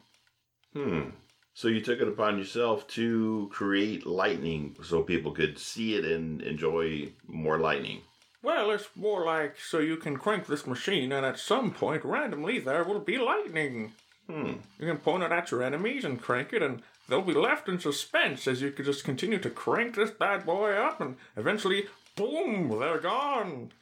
Hmm. 0.72 1.10
So 1.58 1.66
you 1.66 1.80
took 1.80 2.00
it 2.00 2.06
upon 2.06 2.38
yourself 2.38 2.86
to 2.98 3.50
create 3.50 4.06
lightning 4.06 4.76
so 4.80 5.02
people 5.02 5.32
could 5.32 5.58
see 5.58 5.96
it 5.96 6.04
and 6.04 6.40
enjoy 6.40 7.08
more 7.26 7.58
lightning. 7.58 8.02
Well, 8.44 8.70
it's 8.70 8.88
more 8.94 9.26
like 9.26 9.56
so 9.58 9.80
you 9.80 9.96
can 9.96 10.18
crank 10.18 10.46
this 10.46 10.68
machine 10.68 11.10
and 11.10 11.26
at 11.26 11.36
some 11.36 11.72
point 11.72 12.04
randomly 12.04 12.60
there 12.60 12.84
will 12.84 13.00
be 13.00 13.18
lightning. 13.18 13.90
Hmm. 14.28 14.52
You 14.78 14.86
can 14.86 14.98
point 14.98 15.24
it 15.24 15.32
at 15.32 15.50
your 15.50 15.64
enemies 15.64 16.04
and 16.04 16.22
crank 16.22 16.52
it 16.52 16.62
and 16.62 16.80
they'll 17.08 17.22
be 17.22 17.34
left 17.34 17.68
in 17.68 17.80
suspense 17.80 18.46
as 18.46 18.62
you 18.62 18.70
can 18.70 18.84
just 18.84 19.02
continue 19.02 19.40
to 19.40 19.50
crank 19.50 19.96
this 19.96 20.12
bad 20.12 20.46
boy 20.46 20.74
up 20.74 21.00
and 21.00 21.16
eventually, 21.36 21.86
boom, 22.14 22.68
they're 22.78 23.00
gone. 23.00 23.72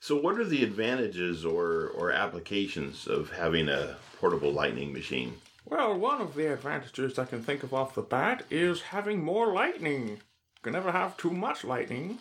So 0.00 0.16
what 0.16 0.40
are 0.40 0.44
the 0.44 0.64
advantages 0.64 1.44
or, 1.44 1.90
or 1.90 2.10
applications 2.10 3.06
of 3.06 3.30
having 3.30 3.68
a 3.68 3.94
portable 4.18 4.50
lightning 4.50 4.92
machine? 4.92 5.34
Well, 5.64 5.94
one 5.96 6.20
of 6.20 6.34
the 6.34 6.52
advantages 6.52 7.18
I 7.18 7.24
can 7.24 7.42
think 7.42 7.62
of 7.62 7.74
off 7.74 7.94
the 7.94 8.02
bat 8.02 8.44
is 8.50 8.80
having 8.80 9.22
more 9.22 9.52
lightning. 9.52 10.08
You 10.08 10.62
can 10.62 10.72
never 10.72 10.92
have 10.92 11.16
too 11.16 11.30
much 11.30 11.64
lightning. 11.64 12.18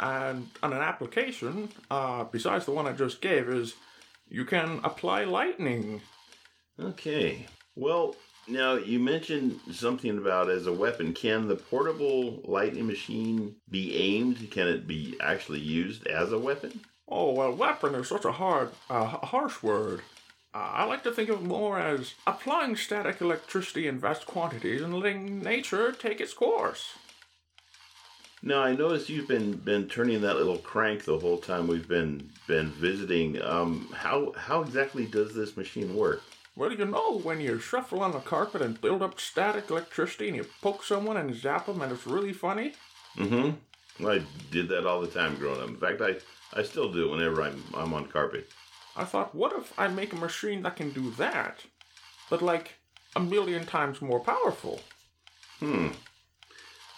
And 0.00 0.48
on 0.62 0.72
an 0.72 0.80
application, 0.80 1.68
uh, 1.90 2.24
besides 2.24 2.64
the 2.64 2.72
one 2.72 2.86
I 2.86 2.92
just 2.92 3.20
gave, 3.20 3.48
is 3.48 3.74
you 4.28 4.44
can 4.44 4.80
apply 4.82 5.24
lightning. 5.24 6.00
Okay. 6.80 7.46
Well, 7.76 8.16
now 8.48 8.74
you 8.74 8.98
mentioned 8.98 9.60
something 9.70 10.18
about 10.18 10.50
as 10.50 10.66
a 10.66 10.72
weapon. 10.72 11.12
Can 11.12 11.48
the 11.48 11.56
portable 11.56 12.40
lightning 12.44 12.86
machine 12.86 13.56
be 13.70 13.96
aimed? 13.96 14.50
Can 14.50 14.68
it 14.68 14.86
be 14.86 15.16
actually 15.20 15.60
used 15.60 16.06
as 16.06 16.32
a 16.32 16.38
weapon? 16.38 16.80
Oh, 17.08 17.32
well, 17.32 17.52
weapon 17.52 17.94
is 17.94 18.08
such 18.08 18.24
a 18.24 18.32
hard, 18.32 18.70
uh, 18.88 19.04
harsh 19.04 19.62
word. 19.62 20.00
Uh, 20.54 20.58
I 20.58 20.84
like 20.84 21.02
to 21.04 21.12
think 21.12 21.30
of 21.30 21.40
it 21.40 21.46
more 21.46 21.78
as 21.78 22.14
applying 22.26 22.76
static 22.76 23.20
electricity 23.20 23.88
in 23.88 23.98
vast 23.98 24.26
quantities 24.26 24.82
and 24.82 24.94
letting 24.94 25.40
nature 25.40 25.92
take 25.92 26.20
its 26.20 26.34
course. 26.34 26.94
Now 28.42 28.62
I 28.62 28.74
noticed 28.74 29.08
you've 29.08 29.28
been 29.28 29.52
been 29.52 29.88
turning 29.88 30.20
that 30.22 30.36
little 30.36 30.58
crank 30.58 31.04
the 31.04 31.18
whole 31.18 31.38
time 31.38 31.68
we've 31.68 31.88
been 31.88 32.30
been 32.46 32.70
visiting. 32.70 33.40
Um, 33.40 33.88
how 33.94 34.32
how 34.36 34.62
exactly 34.62 35.06
does 35.06 35.34
this 35.34 35.56
machine 35.56 35.94
work? 35.94 36.22
Well, 36.54 36.72
you 36.72 36.84
know, 36.84 37.20
when 37.20 37.40
you 37.40 37.58
shuffle 37.58 38.02
on 38.02 38.12
the 38.12 38.18
carpet 38.18 38.60
and 38.60 38.78
build 38.78 39.00
up 39.00 39.18
static 39.18 39.70
electricity 39.70 40.28
and 40.28 40.36
you 40.36 40.44
poke 40.60 40.84
someone 40.84 41.16
and 41.16 41.34
zap 41.34 41.64
them 41.66 41.80
and 41.80 41.92
it's 41.92 42.06
really 42.06 42.34
funny? 42.34 42.74
Mm-hmm. 43.16 44.06
I 44.06 44.22
did 44.50 44.68
that 44.68 44.86
all 44.86 45.00
the 45.00 45.06
time 45.06 45.36
growing 45.36 45.62
up. 45.62 45.68
In 45.68 45.76
fact, 45.76 46.02
I, 46.02 46.16
I 46.52 46.62
still 46.62 46.92
do 46.92 47.10
whenever 47.10 47.42
I'm, 47.42 47.62
I'm 47.74 47.94
on 47.94 48.06
carpet. 48.06 48.50
I 48.96 49.04
thought, 49.04 49.34
what 49.34 49.52
if 49.52 49.78
I 49.78 49.88
make 49.88 50.12
a 50.12 50.16
machine 50.16 50.62
that 50.62 50.76
can 50.76 50.90
do 50.90 51.10
that, 51.12 51.64
but 52.28 52.42
like 52.42 52.74
a 53.16 53.20
million 53.20 53.66
times 53.66 54.02
more 54.02 54.20
powerful? 54.20 54.80
Hmm. 55.60 55.88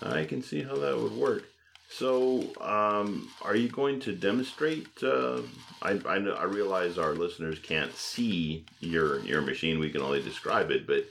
I 0.03 0.25
can 0.25 0.43
see 0.43 0.63
how 0.63 0.77
that 0.77 0.99
would 0.99 1.13
work. 1.13 1.45
So, 1.89 2.43
um, 2.61 3.31
are 3.43 3.55
you 3.55 3.69
going 3.69 4.01
to 4.01 4.13
demonstrate? 4.13 4.89
Uh, 5.03 5.43
I, 5.81 6.01
I, 6.07 6.17
I 6.17 6.45
realize 6.45 6.99
our 6.99 7.15
listeners 7.15 7.59
can't 7.59 7.95
see 7.95 8.65
your 8.81 9.21
your 9.21 9.43
machine; 9.43 9.79
we 9.79 9.91
can 9.91 10.03
only 10.03 10.23
describe 10.23 10.71
it. 10.71 10.87
But 10.87 11.07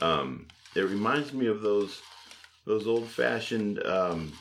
um, 0.00 0.46
it 0.74 0.82
reminds 0.82 1.32
me 1.32 1.46
of 1.46 1.62
those 1.62 2.00
those 2.64 2.86
old 2.86 3.08
fashioned 3.08 3.84
um, 3.84 4.32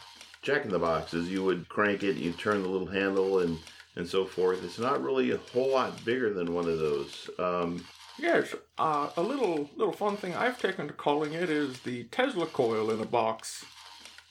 Jack 0.42 0.66
in 0.66 0.72
the 0.72 0.80
Boxes. 0.80 1.30
You 1.30 1.44
would 1.44 1.68
crank 1.70 2.04
it, 2.04 2.18
you 2.18 2.34
turn 2.34 2.62
the 2.62 2.70
little 2.70 2.88
handle, 2.88 3.40
and 3.40 3.58
and 4.00 4.08
so 4.08 4.26
forth. 4.26 4.64
It's 4.64 4.80
not 4.80 5.04
really 5.04 5.32
a 5.32 5.38
whole 5.54 5.72
lot 5.72 6.04
bigger 6.06 6.34
than 6.34 6.54
one 6.54 6.68
of 6.68 6.80
those. 6.80 7.30
Um, 7.38 7.86
yes, 8.18 8.56
uh, 8.78 9.10
a 9.16 9.22
little 9.22 9.70
little 9.76 9.94
fun 9.94 10.18
thing 10.18 10.34
I've 10.34 10.60
taken 10.60 10.88
to 10.88 10.94
calling 10.94 11.34
it 11.34 11.50
is 11.50 11.82
the 11.82 12.06
Tesla 12.06 12.48
coil 12.48 12.90
in 12.90 13.02
a 13.02 13.06
box. 13.06 13.66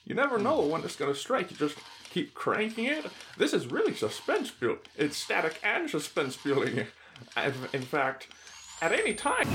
You 0.05 0.15
never 0.15 0.39
know 0.39 0.61
when 0.63 0.83
it's 0.85 0.97
going 0.97 1.13
to 1.13 1.19
strike. 1.19 1.51
You 1.51 1.57
just 1.59 1.77
keep 2.11 2.33
cranking 2.35 2.87
it. 2.87 3.05
This 3.37 3.53
is 3.53 3.67
really 3.67 3.95
suspense 3.95 4.51
built. 4.51 4.87
It's 4.97 5.19
static 5.19 5.61
and 5.63 5.89
suspense 5.89 6.37
building. 6.37 6.87
In 7.73 7.83
fact, 7.83 8.29
at 8.81 8.93
any 8.93 9.13
time. 9.13 9.49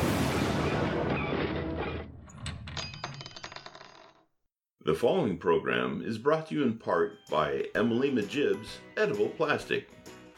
The 4.86 4.94
following 4.94 5.38
program 5.38 6.04
is 6.06 6.18
brought 6.18 6.48
to 6.50 6.56
you 6.56 6.64
in 6.64 6.78
part 6.78 7.14
by 7.32 7.68
Emily 7.74 8.12
Jibs 8.28 8.80
Edible 8.98 9.30
Plastic. 9.30 9.90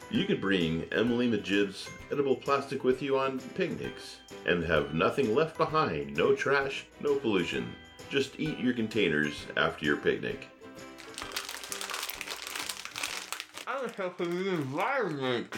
You 0.08 0.24
can 0.24 0.40
bring 0.40 0.84
Emily 0.92 1.36
Jibs 1.40 1.88
edible 2.12 2.36
plastic 2.36 2.84
with 2.84 3.02
you 3.02 3.18
on 3.18 3.40
picnics 3.56 4.18
and 4.46 4.62
have 4.62 4.94
nothing 4.94 5.34
left 5.34 5.58
behind 5.58 6.16
no 6.16 6.32
trash, 6.32 6.86
no 7.00 7.16
pollution. 7.16 7.74
Just 8.08 8.38
eat 8.38 8.56
your 8.60 8.72
containers 8.72 9.34
after 9.56 9.84
your 9.84 9.96
picnic. 9.96 10.48
I'm 13.66 13.88
helping 13.90 14.30
the 14.30 14.50
environment. 14.50 15.52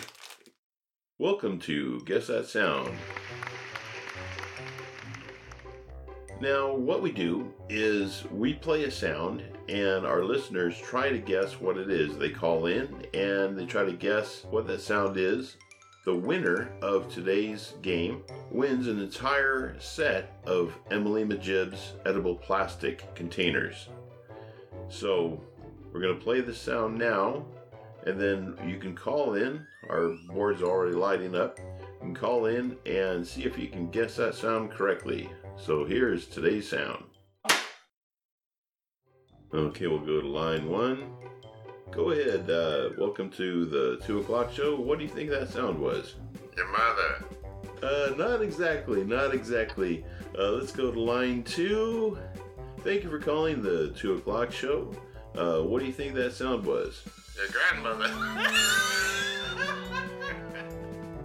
Welcome 1.19 1.59
to 1.61 2.01
Guess 2.07 2.29
That 2.29 2.47
Sound. 2.47 2.97
Now, 6.41 6.73
what 6.73 7.03
we 7.03 7.11
do 7.11 7.53
is 7.69 8.23
we 8.31 8.55
play 8.55 8.85
a 8.85 8.91
sound, 8.93 9.43
and 9.69 10.07
our 10.07 10.23
listeners 10.23 10.79
try 10.79 11.11
to 11.11 11.19
guess 11.19 11.61
what 11.61 11.77
it 11.77 11.91
is. 11.91 12.17
They 12.17 12.31
call 12.31 12.67
in 12.67 13.05
and 13.13 13.59
they 13.59 13.67
try 13.67 13.85
to 13.85 13.93
guess 13.93 14.45
what 14.49 14.69
that 14.69 14.81
sound 14.81 15.17
is. 15.17 15.57
The 16.05 16.15
winner 16.15 16.71
of 16.81 17.13
today's 17.13 17.75
game 17.83 18.23
wins 18.53 18.87
an 18.87 19.01
entire 19.01 19.79
set 19.81 20.41
of 20.47 20.79
Emily 20.93 21.25
Jibs 21.39 21.95
edible 22.07 22.37
plastic 22.37 23.13
containers. 23.17 23.89
So, 24.89 25.43
we're 25.93 26.01
going 26.01 26.17
to 26.17 26.25
play 26.25 26.41
the 26.41 26.55
sound 26.55 26.97
now, 26.97 27.45
and 28.07 28.19
then 28.19 28.57
you 28.65 28.79
can 28.79 28.95
call 28.95 29.35
in. 29.35 29.67
Our 29.91 30.15
board's 30.29 30.63
already 30.63 30.95
lighting 30.95 31.35
up. 31.35 31.59
You 31.59 31.99
can 32.01 32.15
call 32.15 32.47
in 32.47 32.77
and 32.87 33.27
see 33.27 33.43
if 33.43 33.59
you 33.59 33.69
can 33.69 33.91
guess 33.91 34.15
that 34.17 34.37
sound 34.37 34.71
correctly. 34.71 35.29
So 35.59 35.85
here's 35.85 36.27
today's 36.27 36.69
sound. 36.69 37.05
Okay, 39.53 39.87
we'll 39.87 39.99
go 39.99 40.21
to 40.21 40.27
line 40.27 40.69
one. 40.69 41.13
Go 41.91 42.11
ahead. 42.11 42.49
Uh, 42.49 42.91
welcome 42.99 43.31
to 43.31 43.65
the 43.67 44.01
two 44.05 44.21
o'clock 44.21 44.53
show. 44.53 44.79
What 44.79 44.99
do 44.99 45.05
you 45.05 45.11
think 45.11 45.31
that 45.31 45.49
sound 45.49 45.79
was? 45.81 46.15
Your 46.57 46.69
mother. 46.71 47.25
Uh, 47.83 48.15
not 48.17 48.41
exactly. 48.43 49.05
Not 49.05 49.35
exactly. 49.35 50.05
Uh, 50.39 50.53
let's 50.53 50.73
go 50.73 50.93
to 50.93 51.01
line 51.01 51.43
two. 51.43 52.19
Thank 52.81 53.03
you 53.03 53.11
for 53.11 53.19
calling 53.19 53.63
the 53.63 53.91
two 53.97 54.15
o'clock 54.15 54.53
show. 54.53 54.95
Uh, 55.37 55.63
what 55.63 55.81
do 55.81 55.87
you 55.87 55.93
think 55.93 56.15
that 56.15 56.33
sound 56.33 56.65
was? 56.65 57.03
Your 57.37 57.49
grandmother. 57.49 59.05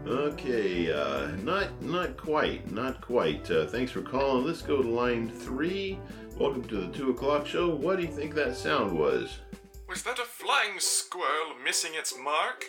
Okay, 0.06 0.92
uh, 0.92 1.28
not 1.44 1.82
not 1.82 2.18
quite, 2.18 2.70
not 2.70 3.00
quite. 3.00 3.50
Uh, 3.50 3.66
thanks 3.66 3.92
for 3.92 4.02
calling. 4.02 4.46
Let's 4.46 4.62
go 4.62 4.82
to 4.82 4.90
line 4.90 5.30
three. 5.30 5.98
Welcome 6.38 6.66
to 6.66 6.76
the 6.82 6.88
two 6.88 7.12
o'clock 7.12 7.48
show. 7.48 7.74
What 7.74 7.98
do 7.98 8.04
you 8.04 8.12
think 8.12 8.36
that 8.36 8.58
sound 8.58 8.98
was? 8.98 9.40
Was 9.88 10.04
that 10.04 10.20
a 10.20 10.24
flying 10.26 10.80
squirrel 10.80 11.56
missing 11.64 11.92
its 11.94 12.14
mark? 12.22 12.66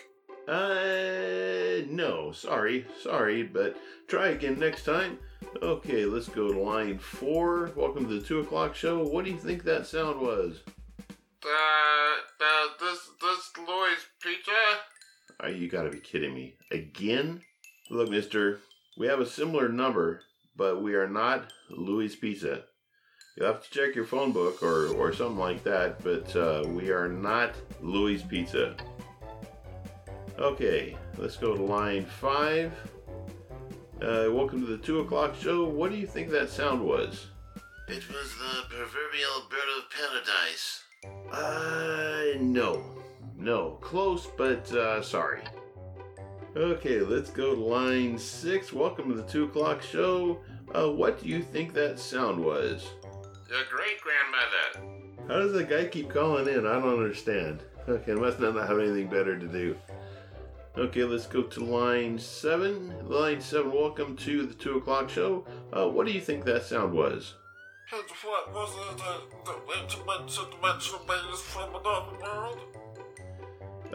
Uh, 0.47 1.83
no, 1.89 2.31
sorry, 2.31 2.85
sorry, 3.01 3.43
but 3.43 3.75
try 4.07 4.29
again 4.29 4.57
next 4.57 4.85
time. 4.85 5.19
Okay, 5.61 6.05
let's 6.05 6.29
go 6.29 6.53
to 6.53 6.59
line 6.59 6.97
four. 6.97 7.71
Welcome 7.75 8.07
to 8.07 8.19
the 8.19 8.25
two 8.25 8.39
o'clock 8.39 8.75
show. 8.75 9.03
What 9.03 9.25
do 9.25 9.31
you 9.31 9.37
think 9.37 9.63
that 9.63 9.87
sound 9.87 10.21
was? 10.21 10.61
uh, 11.45 12.15
uh, 12.41 12.67
this, 12.79 13.09
this 13.21 13.51
Louis 13.67 13.97
pizza? 14.21 14.51
Are 15.39 15.49
you 15.49 15.69
gotta 15.69 15.89
be 15.89 15.99
kidding 15.99 16.33
me 16.33 16.55
again? 16.71 17.41
Look, 17.89 18.09
Mister, 18.09 18.59
we 18.97 19.07
have 19.07 19.19
a 19.19 19.25
similar 19.25 19.69
number, 19.69 20.21
but 20.55 20.81
we 20.81 20.95
are 20.95 21.09
not 21.09 21.51
Louis 21.69 22.15
Pizza. 22.15 22.63
You'll 23.35 23.47
have 23.47 23.63
to 23.63 23.69
check 23.69 23.95
your 23.95 24.05
phone 24.05 24.31
book 24.31 24.63
or, 24.63 24.87
or 24.95 25.11
something 25.11 25.37
like 25.37 25.63
that, 25.65 26.01
but 26.03 26.33
uh, 26.35 26.63
we 26.67 26.89
are 26.89 27.09
not 27.09 27.53
Louis 27.81 28.23
Pizza. 28.23 28.75
Okay, 30.39 30.97
let's 31.17 31.35
go 31.35 31.55
to 31.55 31.61
line 31.61 32.05
five. 32.05 32.71
Uh, 34.01 34.27
welcome 34.31 34.61
to 34.61 34.67
the 34.67 34.77
two 34.77 35.01
o'clock 35.01 35.35
show. 35.35 35.65
What 35.65 35.91
do 35.91 35.97
you 35.97 36.07
think 36.07 36.29
that 36.29 36.49
sound 36.49 36.81
was? 36.81 37.27
It 37.87 38.07
was 38.09 38.33
the 38.35 38.63
proverbial 38.69 39.47
bird 39.49 39.69
of 39.77 39.89
paradise. 39.91 40.83
Uh, 41.31 42.39
no. 42.39 42.94
No. 43.45 43.77
Close, 43.79 44.25
but 44.25 44.71
uh, 44.71 45.03
sorry. 45.03 45.43
Okay, 46.57 47.01
let's 47.01 47.29
go 47.29 47.53
to 47.53 47.61
line 47.61 48.17
six. 48.17 48.73
Welcome 48.73 49.07
to 49.09 49.13
the 49.13 49.21
two 49.21 49.43
o'clock 49.43 49.83
show. 49.83 50.39
Uh, 50.73 50.89
what 50.89 51.21
do 51.21 51.29
you 51.29 51.43
think 51.43 51.71
that 51.75 51.99
sound 51.99 52.43
was? 52.43 52.89
The 53.47 53.61
great 53.69 54.01
grandmother. 54.01 54.97
How 55.27 55.41
does 55.41 55.53
that 55.53 55.69
guy 55.69 55.85
keep 55.85 56.09
calling 56.09 56.47
in? 56.47 56.65
I 56.65 56.79
don't 56.79 56.97
understand. 56.97 57.61
Okay, 57.87 58.15
must 58.15 58.39
not 58.39 58.55
have 58.55 58.79
anything 58.79 59.09
better 59.09 59.37
to 59.37 59.47
do. 59.47 59.77
Okay, 60.75 61.03
let's 61.03 61.27
go 61.27 61.43
to 61.43 61.63
line 61.63 62.17
seven. 62.17 62.95
Line 63.07 63.39
seven, 63.39 63.71
welcome 63.71 64.15
to 64.17 64.47
the 64.47 64.55
two 64.55 64.77
o'clock 64.77 65.07
show. 65.07 65.45
Uh, 65.71 65.87
what 65.87 66.07
do 66.07 66.13
you 66.13 66.21
think 66.21 66.45
that 66.45 66.63
sound 66.63 66.93
was? 66.93 67.35
What 67.91 68.51
was 68.51 68.71
it 68.89 68.97
the, 68.97 69.51
the 69.51 69.83
intimate 69.83 70.51
dimension 70.51 70.95
made 71.07 71.37
from 71.37 71.75
another 71.75 72.19
world? 72.19 72.84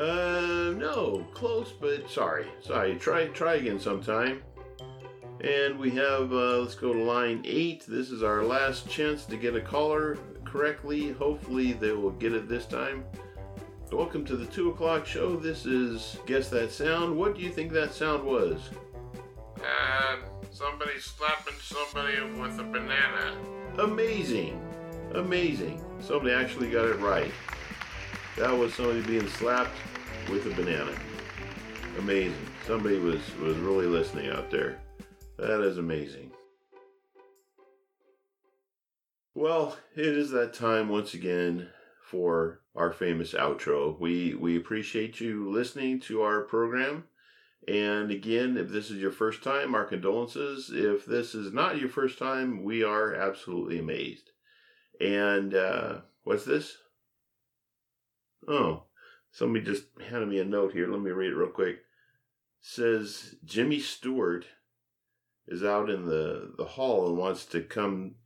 Uh, 0.01 0.73
no, 0.79 1.27
close, 1.35 1.73
but 1.79 2.11
sorry. 2.11 2.47
Sorry. 2.63 2.95
Try 2.97 3.27
try 3.27 3.57
again 3.57 3.79
sometime. 3.79 4.43
And 5.43 5.79
we 5.79 5.91
have 5.91 6.33
uh, 6.33 6.61
let's 6.61 6.75
go 6.75 6.95
to 6.95 7.03
line 7.03 7.43
eight. 7.45 7.85
This 7.87 8.11
is 8.11 8.23
our 8.23 8.43
last 8.43 8.89
chance 8.89 9.27
to 9.27 9.37
get 9.37 9.55
a 9.55 9.61
caller 9.61 10.17
correctly. 10.43 11.13
Hopefully 11.13 11.75
they 11.75 11.93
will 11.93 12.13
get 12.13 12.33
it 12.33 12.49
this 12.49 12.65
time. 12.65 13.05
Welcome 13.93 14.25
to 14.25 14.37
the 14.37 14.47
two 14.47 14.71
o'clock 14.71 15.05
show. 15.05 15.37
This 15.37 15.67
is 15.67 16.17
guess 16.25 16.49
that 16.49 16.73
sound. 16.73 17.15
What 17.15 17.37
do 17.37 17.43
you 17.43 17.51
think 17.51 17.71
that 17.73 17.93
sound 17.93 18.25
was? 18.25 18.71
And 19.57 20.23
somebody 20.51 20.99
slapping 20.99 21.59
somebody 21.61 22.41
with 22.41 22.59
a 22.59 22.65
banana. 22.65 23.37
Amazing, 23.79 24.59
amazing. 25.15 25.85
Somebody 26.01 26.33
actually 26.33 26.71
got 26.71 26.87
it 26.87 26.99
right. 27.01 27.33
That 28.37 28.57
was 28.57 28.75
somebody 28.75 29.03
being 29.03 29.29
slapped 29.29 29.77
with 30.31 30.47
a 30.47 30.51
banana. 30.51 30.93
Amazing. 31.99 32.47
Somebody 32.67 32.99
was 32.99 33.21
was 33.37 33.57
really 33.59 33.87
listening 33.87 34.31
out 34.31 34.51
there. 34.51 34.79
That 35.37 35.61
is 35.63 35.79
amazing. 35.79 36.31
Well, 39.35 39.77
it 39.97 40.07
is 40.07 40.31
that 40.31 40.55
time 40.55 40.89
once 40.89 41.15
again 41.15 41.69
for 42.05 42.61
our 42.77 42.93
famous 42.93 43.33
outro. 43.33 43.99
We 43.99 44.35
we 44.35 44.57
appreciate 44.57 45.21
you 45.21 45.51
listening 45.51 46.01
to 46.01 46.23
our 46.23 46.43
program. 46.43 47.05
And 47.69 48.11
again, 48.11 48.57
if 48.57 48.69
this 48.71 48.91
is 48.91 48.99
your 48.99 49.13
first 49.13 49.43
time, 49.43 49.75
our 49.75 49.85
condolences. 49.85 50.71
If 50.73 51.05
this 51.05 51.35
is 51.35 51.53
not 51.53 51.79
your 51.79 51.89
first 51.89 52.19
time, 52.19 52.65
we 52.65 52.83
are 52.83 53.15
absolutely 53.15 53.79
amazed. 53.79 54.31
And 55.01 55.55
uh, 55.55 56.01
what's 56.25 56.45
this? 56.45 56.77
Oh, 58.51 58.83
somebody 59.31 59.65
just 59.65 59.85
handed 60.09 60.29
me 60.29 60.41
a 60.41 60.45
note 60.45 60.73
here. 60.73 60.91
Let 60.91 61.01
me 61.01 61.13
read 61.13 61.31
it 61.31 61.37
real 61.37 61.51
quick. 61.51 61.79
says 62.61 63.37
Jimmy 63.45 63.79
Stewart 63.79 64.45
is 65.47 65.63
out 65.63 65.89
in 65.89 66.07
the, 66.07 66.53
the 66.59 66.65
hall 66.65 67.07
and 67.07 67.17
wants 67.17 67.45
to 67.47 67.63
come 67.63 68.17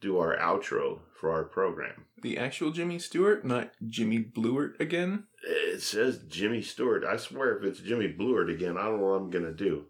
do 0.00 0.18
our 0.18 0.36
outro 0.38 1.00
for 1.20 1.30
our 1.30 1.44
program. 1.44 2.06
The 2.22 2.38
actual 2.38 2.70
Jimmy 2.70 2.98
Stewart, 2.98 3.44
not 3.44 3.72
Jimmy 3.86 4.18
Bluert 4.18 4.80
again. 4.80 5.24
It 5.42 5.82
says 5.82 6.24
Jimmy 6.28 6.62
Stewart. 6.62 7.04
I 7.04 7.18
swear 7.18 7.58
if 7.58 7.64
it's 7.64 7.80
Jimmy 7.80 8.08
Bluert 8.08 8.48
again, 8.48 8.78
I 8.78 8.84
don't 8.84 9.00
know 9.00 9.06
what 9.06 9.20
I'm 9.20 9.30
going 9.30 9.44
to 9.44 9.52
do. 9.52 9.84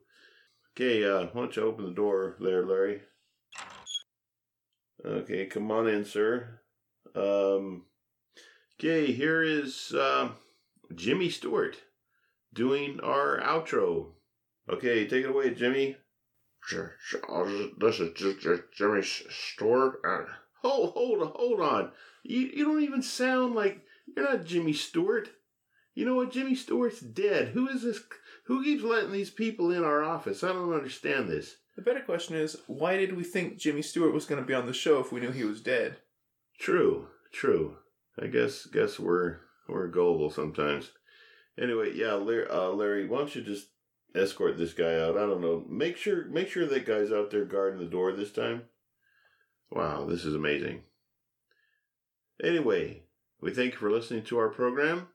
Okay, 0.76 1.04
uh, 1.04 1.28
why 1.32 1.42
don't 1.42 1.54
you 1.54 1.62
open 1.62 1.84
the 1.84 1.92
door 1.92 2.36
there, 2.40 2.66
Larry? 2.66 3.02
Okay, 5.06 5.46
come 5.46 5.70
on 5.70 5.86
in, 5.86 6.04
sir. 6.04 6.60
Um, 7.14 7.84
okay, 8.78 9.12
here 9.12 9.42
is 9.42 9.92
uh, 9.92 10.30
Jimmy 10.94 11.30
Stewart 11.30 11.76
doing 12.52 13.00
our 13.02 13.40
outro. 13.40 14.12
Okay, 14.68 15.06
take 15.06 15.24
it 15.24 15.30
away, 15.30 15.54
Jimmy. 15.54 15.96
Sure, 16.64 16.94
sure. 17.04 17.20
I'll 17.28 17.44
just- 17.46 17.78
This 17.78 18.00
is 18.00 18.12
just, 18.14 18.40
just 18.40 18.62
Jimmy 18.76 19.02
Stewart. 19.02 20.00
Hold, 20.62 20.92
hold, 20.94 21.32
hold 21.36 21.60
on. 21.60 21.92
You, 22.22 22.40
you 22.40 22.64
don't 22.64 22.82
even 22.82 23.02
sound 23.02 23.54
like 23.54 23.82
you're 24.06 24.24
not 24.24 24.46
Jimmy 24.46 24.72
Stewart. 24.72 25.28
You 25.94 26.06
know 26.06 26.14
what? 26.16 26.32
Jimmy 26.32 26.54
Stewart's 26.54 27.00
dead. 27.00 27.48
Who 27.48 27.68
is 27.68 27.82
this? 27.82 28.00
Who 28.46 28.64
keeps 28.64 28.82
letting 28.82 29.12
these 29.12 29.30
people 29.30 29.70
in 29.70 29.84
our 29.84 30.02
office? 30.02 30.42
I 30.42 30.48
don't 30.48 30.72
understand 30.72 31.28
this. 31.28 31.56
The 31.76 31.82
better 31.82 32.00
question 32.00 32.36
is, 32.36 32.56
why 32.66 32.96
did 32.96 33.16
we 33.16 33.24
think 33.24 33.58
Jimmy 33.58 33.82
Stewart 33.82 34.12
was 34.14 34.26
going 34.26 34.40
to 34.40 34.46
be 34.46 34.54
on 34.54 34.66
the 34.66 34.72
show 34.72 35.00
if 35.00 35.12
we 35.12 35.20
knew 35.20 35.30
he 35.32 35.44
was 35.44 35.60
dead? 35.60 35.98
True, 36.58 37.08
true. 37.32 37.76
I 38.20 38.26
guess 38.26 38.66
guess 38.66 38.98
we're 38.98 39.38
we're 39.68 39.88
gullible 39.88 40.30
sometimes. 40.30 40.92
Anyway, 41.58 41.92
yeah, 41.94 42.14
Larry, 42.14 42.48
uh, 42.48 42.70
Larry, 42.70 43.06
why 43.06 43.18
don't 43.18 43.34
you 43.34 43.42
just 43.42 43.68
escort 44.14 44.56
this 44.58 44.72
guy 44.72 44.96
out? 45.00 45.16
I 45.16 45.20
don't 45.20 45.40
know. 45.40 45.64
Make 45.68 45.96
sure 45.96 46.26
make 46.26 46.48
sure 46.48 46.66
that 46.66 46.86
guy's 46.86 47.12
out 47.12 47.30
there 47.30 47.44
guarding 47.44 47.80
the 47.80 47.86
door 47.86 48.12
this 48.12 48.32
time. 48.32 48.62
Wow, 49.70 50.06
this 50.06 50.24
is 50.24 50.34
amazing. 50.34 50.82
Anyway, 52.42 53.02
we 53.40 53.52
thank 53.52 53.72
you 53.72 53.78
for 53.78 53.90
listening 53.90 54.22
to 54.24 54.38
our 54.38 54.48
program, 54.48 55.08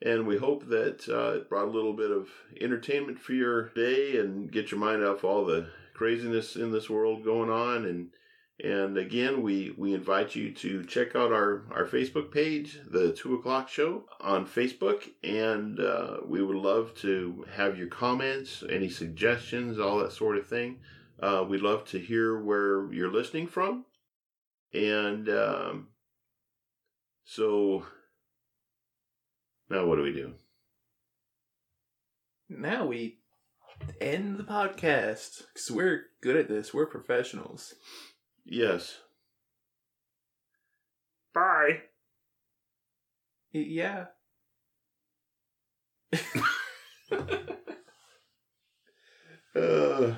and 0.00 0.26
we 0.26 0.36
hope 0.38 0.68
that 0.68 1.08
uh, 1.08 1.38
it 1.38 1.48
brought 1.48 1.68
a 1.68 1.70
little 1.70 1.94
bit 1.94 2.10
of 2.10 2.28
entertainment 2.60 3.18
for 3.18 3.32
your 3.32 3.68
day 3.70 4.18
and 4.18 4.50
get 4.50 4.70
your 4.70 4.80
mind 4.80 5.04
off 5.04 5.24
all 5.24 5.44
the 5.44 5.68
craziness 5.94 6.56
in 6.56 6.72
this 6.72 6.88
world 6.90 7.24
going 7.24 7.50
on. 7.50 7.84
And 7.84 8.10
and 8.60 8.96
again, 8.96 9.42
we 9.42 9.74
we 9.76 9.94
invite 9.94 10.36
you 10.36 10.52
to 10.52 10.84
check 10.84 11.16
out 11.16 11.32
our 11.32 11.64
our 11.70 11.86
Facebook 11.86 12.30
page, 12.30 12.78
the 12.88 13.12
Two 13.12 13.34
O'clock 13.34 13.68
Show 13.68 14.04
on 14.20 14.46
Facebook, 14.46 15.08
and 15.24 15.80
uh, 15.80 16.18
we 16.26 16.42
would 16.42 16.56
love 16.56 16.94
to 16.96 17.44
have 17.54 17.78
your 17.78 17.88
comments, 17.88 18.62
any 18.68 18.88
suggestions, 18.88 19.78
all 19.78 19.98
that 19.98 20.12
sort 20.12 20.36
of 20.36 20.46
thing. 20.46 20.78
Uh, 21.20 21.44
we'd 21.48 21.62
love 21.62 21.84
to 21.86 21.98
hear 21.98 22.38
where 22.38 22.92
you're 22.92 23.12
listening 23.12 23.46
from. 23.46 23.84
And 24.74 25.28
um, 25.28 25.88
so 27.24 27.84
now 29.70 29.86
what 29.86 29.96
do 29.96 30.02
we 30.02 30.12
do? 30.12 30.34
Now 32.48 32.86
we 32.86 33.18
end 34.00 34.38
the 34.38 34.44
podcast 34.44 35.44
because 35.52 35.70
we're 35.70 36.06
good 36.20 36.36
at 36.36 36.48
this. 36.48 36.74
We're 36.74 36.86
professionals. 36.86 37.74
Yes. 38.44 39.00
Bye. 41.34 41.82
Yeah. 43.52 44.06
Uh, 49.54 50.14